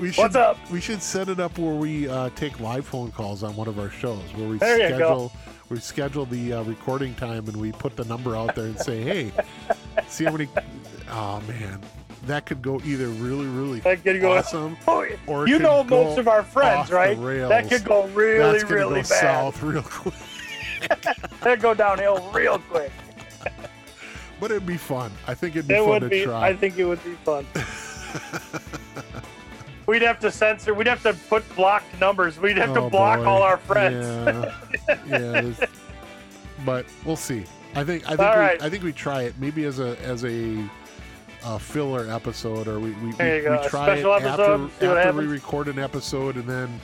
We 0.00 0.10
should, 0.10 0.22
What's 0.22 0.36
up? 0.36 0.58
We 0.70 0.80
should 0.80 1.02
set 1.02 1.28
it 1.28 1.38
up 1.38 1.56
where 1.56 1.74
we 1.74 2.08
uh, 2.08 2.30
take 2.30 2.58
live 2.58 2.86
phone 2.86 3.12
calls 3.12 3.42
on 3.42 3.54
one 3.54 3.68
of 3.68 3.78
our 3.78 3.90
shows, 3.90 4.22
where 4.34 4.48
we 4.48 4.58
There 4.58 4.76
schedule 4.76 5.32
we 5.68 5.78
schedule 5.78 6.26
the 6.26 6.52
uh, 6.52 6.62
recording 6.64 7.14
time 7.14 7.48
and 7.48 7.56
we 7.56 7.72
put 7.72 7.96
the 7.96 8.04
number 8.04 8.36
out 8.36 8.54
there 8.54 8.66
and 8.66 8.78
say, 8.78 9.02
"Hey, 9.02 9.32
see 10.08 10.24
how 10.24 10.32
many." 10.32 10.48
Oh 11.10 11.40
man, 11.48 11.80
that 12.26 12.46
could 12.46 12.62
go 12.62 12.80
either 12.84 13.08
really, 13.08 13.46
really 13.46 13.80
That 13.80 14.02
could 14.02 14.20
go- 14.20 14.36
awesome, 14.38 14.76
Oh, 14.88 15.06
or 15.26 15.46
you 15.48 15.58
know 15.58 15.84
most 15.84 16.18
of 16.18 16.28
our 16.28 16.42
friends, 16.42 16.90
right? 16.90 17.18
That 17.48 17.68
could 17.68 17.84
go 17.84 18.06
really, 18.08 18.58
That's 18.58 18.70
really 18.70 19.02
go 19.02 19.08
bad. 19.08 19.20
south 19.20 19.62
real 19.62 19.82
quick, 19.82 20.14
That'd 21.40 21.60
go 21.60 21.74
downhill 21.74 22.30
real 22.32 22.58
quick. 22.58 22.92
but 24.40 24.50
it'd 24.50 24.66
be 24.66 24.76
fun. 24.76 25.12
I 25.26 25.34
think 25.34 25.56
it'd 25.56 25.68
be 25.68 25.74
It 25.74 25.78
fun 25.78 25.88
would 25.88 26.00
to 26.02 26.08
be. 26.08 26.24
try. 26.24 26.48
I 26.48 26.56
think 26.56 26.78
it 26.78 26.84
would 26.84 27.02
be 27.04 27.14
fun. 27.24 27.46
we'd 29.86 30.02
have 30.02 30.18
to 30.20 30.30
censor. 30.30 30.74
We'd 30.74 30.86
have 30.86 31.02
to 31.02 31.14
put 31.28 31.44
blocked 31.56 31.98
numbers. 32.00 32.38
We'd 32.38 32.56
have 32.56 32.70
Oh, 32.70 32.84
to 32.84 32.90
block 32.90 33.20
boy. 33.20 33.24
all 33.26 33.42
our 33.42 33.58
friends. 33.58 34.06
Yeah, 35.08 35.42
yeah. 35.50 35.66
but 36.64 36.86
we'll 37.04 37.16
see. 37.16 37.44
I 37.74 37.84
think 37.84 38.04
I 38.04 38.10
think 38.10 38.20
we, 38.20 38.24
right. 38.26 38.62
I 38.62 38.70
think 38.70 38.82
we 38.84 38.92
try 38.92 39.22
it 39.22 39.34
maybe 39.38 39.64
as 39.64 39.78
a 39.80 39.98
as 40.02 40.24
a, 40.24 40.58
uh 41.44 41.58
filler 41.58 42.10
episode, 42.10 42.68
or 42.68 42.78
we 42.80 42.90
we, 42.90 43.06
we, 43.06 43.10
we 43.10 43.14
try 43.68 43.96
special 43.96 44.14
it 44.14 44.22
episode, 44.24 44.70
after 44.70 44.98
after 44.98 45.12
we 45.20 45.26
record 45.26 45.68
an 45.68 45.78
episode, 45.78 46.36
and 46.36 46.48
then 46.48 46.80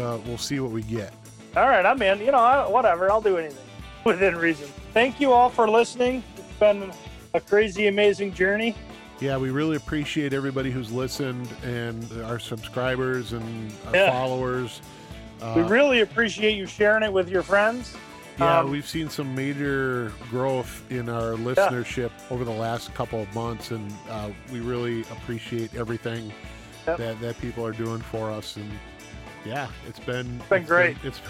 uh, 0.00 0.18
we'll 0.26 0.38
see 0.38 0.60
what 0.60 0.70
we 0.70 0.82
get. 0.82 1.12
All 1.56 1.68
right, 1.68 1.84
I'm 1.84 2.00
in. 2.02 2.20
You 2.20 2.32
know, 2.32 2.38
I- 2.38 2.68
whatever. 2.68 3.10
I'll 3.10 3.20
do 3.20 3.36
anything 3.38 3.58
within 4.04 4.36
reason. 4.36 4.68
Thank 4.94 5.20
you 5.20 5.32
all 5.32 5.50
for 5.50 5.68
listening. 5.68 6.22
It's 6.36 6.58
been 6.58 6.92
a 7.34 7.40
crazy, 7.40 7.88
amazing 7.88 8.32
journey. 8.34 8.74
Yeah, 9.20 9.36
we 9.36 9.50
really 9.50 9.76
appreciate 9.76 10.32
everybody 10.32 10.70
who's 10.70 10.90
listened 10.90 11.48
and 11.62 12.06
our 12.24 12.38
subscribers 12.38 13.32
and 13.32 13.72
our 13.88 13.94
Yeah. 13.96 14.10
followers. 14.12 14.80
Uh, 15.42 15.54
we 15.56 15.62
really 15.62 16.00
appreciate 16.00 16.56
you 16.56 16.66
sharing 16.66 17.02
it 17.02 17.12
with 17.12 17.28
your 17.28 17.42
friends. 17.42 17.96
Yeah, 18.40 18.60
Um, 18.60 18.70
we've 18.70 18.88
seen 18.88 19.10
some 19.10 19.34
major 19.34 20.12
growth 20.30 20.82
in 20.90 21.10
our 21.10 21.32
listenership 21.34 22.10
over 22.30 22.42
the 22.44 22.50
last 22.50 22.94
couple 22.94 23.20
of 23.20 23.32
months, 23.34 23.70
and 23.70 23.92
uh, 24.08 24.30
we 24.50 24.60
really 24.60 25.02
appreciate 25.02 25.74
everything 25.74 26.32
Yep. 26.86 26.96
that, 26.96 27.20
that 27.20 27.38
people 27.40 27.66
are 27.66 27.72
doing 27.72 28.00
for 28.00 28.30
us. 28.30 28.56
And 28.56 28.70
yeah, 29.44 29.68
it's 29.86 30.00
been 30.00 30.38
it's 30.40 30.48
been 30.48 30.64
great. 30.64 30.96
it's 31.04 31.20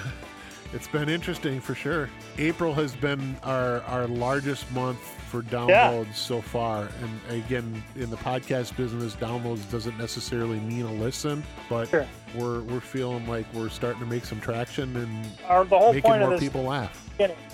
it's 0.72 0.88
been 0.88 1.09
interesting 1.09 1.61
for 1.61 1.74
sure. 1.74 2.09
April 2.38 2.72
has 2.74 2.94
been 2.94 3.37
our 3.42 3.80
our 3.83 4.06
largest 4.06 4.70
month 4.72 4.98
for 4.98 5.42
downloads 5.42 6.14
so 6.14 6.40
far, 6.40 6.88
and 7.02 7.20
again, 7.44 7.83
in 7.96 8.11
the 8.11 8.16
podcast 8.16 8.76
business, 8.76 9.14
downloads 9.14 9.68
doesn't 9.70 9.96
necessarily 9.98 10.59
mean 10.61 10.85
a 10.87 10.92
listen, 10.94 11.42
but 11.68 11.88
Sure. 11.88 12.06
we're 12.35 12.61
we're 12.62 12.80
feeling 12.80 13.26
like 13.28 13.46
we're 13.54 13.68
starting 13.68 14.00
to 14.00 14.06
make 14.06 14.24
some 14.24 14.40
traction 14.40 14.96
and 14.96 15.26
Our, 15.48 15.64
the 15.64 15.78
whole 15.78 15.92
making 15.92 16.02
point 16.11 16.20
more 16.22 16.33
of 16.35 16.40
this 16.40 16.48
people 16.48 16.64
laugh. 16.64 17.09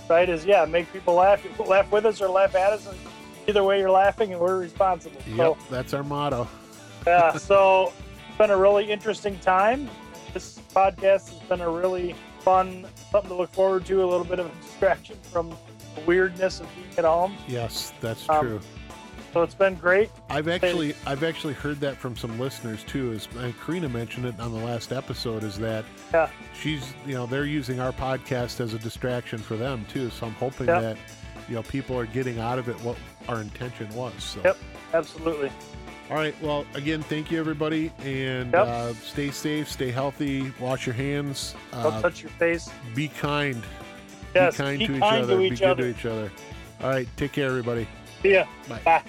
right, 0.09 0.29
is 0.29 0.44
yeah, 0.46 0.64
make 0.64 0.90
people 0.92 1.14
laugh. 1.14 1.44
Laugh 1.59 1.90
with 1.92 2.07
us 2.07 2.20
or 2.22 2.29
laugh 2.29 2.55
at 2.55 2.72
us. 2.72 2.87
And 2.87 2.96
either 3.46 3.62
way, 3.64 3.79
you're 3.79 3.90
laughing, 3.90 4.33
and 4.33 4.40
we're 4.40 4.59
responsible. 4.59 5.20
Yep, 5.26 5.37
So 5.37 5.57
that's 5.70 5.92
our 5.94 6.02
motto. 6.05 6.48
yeah, 7.07 7.37
so 7.37 7.92
it's 8.29 8.38
been 8.38 8.50
a 8.50 8.57
really 8.57 8.90
interesting 8.90 9.38
time. 9.40 9.88
This 10.33 10.59
podcast 10.74 11.31
has 11.31 11.40
been 11.48 11.61
a 11.61 11.70
really 11.70 12.14
fun, 12.50 12.87
something 13.11 13.28
to 13.28 13.35
look 13.35 13.50
forward 13.52 13.85
to. 13.85 14.04
A 14.04 14.06
little 14.06 14.24
bit 14.24 14.38
of 14.38 14.46
a 14.46 14.62
distraction 14.62 15.16
from 15.32 15.50
the 15.96 16.00
weirdness 16.06 16.61
of 16.61 16.72
being 16.76 16.87
at 16.96 17.04
home. 17.04 17.37
Yes, 17.48 17.92
that's 18.00 18.28
Um, 18.30 18.40
true. 18.40 18.61
So 19.32 19.42
it's 19.42 19.54
been 19.54 19.74
great. 19.74 20.11
I've 20.30 20.46
actually 20.48 20.94
I've 21.06 21.24
actually 21.24 21.54
heard 21.54 21.80
that 21.80 21.96
from 21.96 22.16
some 22.16 22.38
listeners 22.38 22.85
too. 22.85 23.12
As 23.12 23.28
Karina 23.66 23.88
mentioned 23.88 24.26
it 24.26 24.38
on 24.40 24.52
the 24.52 24.64
last 24.64 24.92
episode, 24.92 25.42
is 25.42 25.59
that 25.59 25.85
Yeah. 26.14 26.28
she's 26.59 26.94
you 27.04 27.14
know 27.14 27.26
they're 27.26 27.44
using 27.44 27.80
our 27.80 27.92
podcast 27.92 28.61
as 28.61 28.72
a 28.74 28.78
distraction 28.78 29.38
for 29.40 29.56
them 29.56 29.85
too. 29.92 30.09
So 30.11 30.26
I'm 30.26 30.35
hoping 30.35 30.68
Yep. 30.68 30.82
that 30.82 30.96
you 31.48 31.56
know 31.56 31.62
people 31.64 31.98
are 31.98 32.06
getting 32.06 32.38
out 32.38 32.61
of 32.61 32.68
it 32.68 32.80
what 32.82 32.96
our 33.28 33.40
intention 33.40 33.88
was. 33.94 34.14
So. 34.22 34.40
Yep. 34.44 34.56
Absolutely. 34.94 35.50
All 36.09 36.16
right. 36.16 36.35
Well, 36.40 36.64
again, 36.75 37.03
thank 37.03 37.31
you 37.33 37.40
everybody, 37.40 37.90
and 38.05 38.53
Yep. 38.53 38.66
uh, 38.66 38.92
stay 38.95 39.31
safe, 39.33 39.69
stay 39.69 39.90
healthy, 39.90 40.53
wash 40.61 40.87
your 40.87 40.95
hands, 40.95 41.55
Don't 41.73 41.87
uh, 41.95 42.01
touch 42.03 42.23
your 42.23 42.31
face. 42.33 42.71
be 42.95 43.09
kind, 43.09 43.61
Yes. 44.35 44.57
be 44.57 44.62
kind 44.62 44.79
be 44.79 44.87
to 44.87 44.95
each 44.95 45.01
kind 45.01 45.23
other, 45.25 45.33
to 45.33 45.38
be 45.38 45.47
each 45.47 45.59
good 45.61 45.79
to 45.79 45.87
each 45.87 46.07
other. 46.07 46.31
All 46.83 46.90
right. 46.90 47.09
Take 47.16 47.33
care, 47.33 47.49
everybody. 47.49 47.88
See 48.23 48.35
ya. 48.35 48.45
Bye. 48.69 48.81
Bye. 48.85 49.03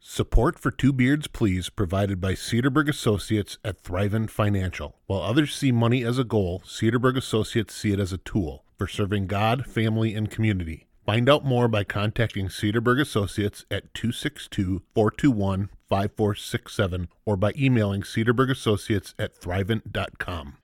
Support 0.00 0.58
for 0.58 0.70
Two 0.70 0.92
Beards 0.92 1.26
Please 1.26 1.68
provided 1.68 2.20
by 2.20 2.32
Cedarburg 2.32 2.88
Associates 2.88 3.58
at 3.64 3.82
Thrivent 3.82 4.30
Financial. 4.30 4.96
While 5.06 5.20
others 5.22 5.54
see 5.54 5.72
money 5.72 6.04
as 6.04 6.18
a 6.18 6.24
goal, 6.24 6.62
Cedarburg 6.64 7.16
Associates 7.16 7.74
see 7.74 7.92
it 7.92 8.00
as 8.00 8.12
a 8.12 8.18
tool 8.18 8.64
for 8.76 8.86
serving 8.86 9.26
God, 9.26 9.66
family, 9.66 10.14
and 10.14 10.30
community. 10.30 10.86
Find 11.04 11.28
out 11.28 11.44
more 11.44 11.68
by 11.68 11.84
contacting 11.84 12.48
Cedarburg 12.48 13.00
Associates 13.00 13.64
at 13.70 13.94
262 13.94 14.82
421 14.92 15.70
5467 15.88 17.08
or 17.24 17.36
by 17.36 17.52
emailing 17.56 18.02
cedarburgassociates 18.02 19.14
at 19.18 19.40
thrivent.com. 19.40 20.56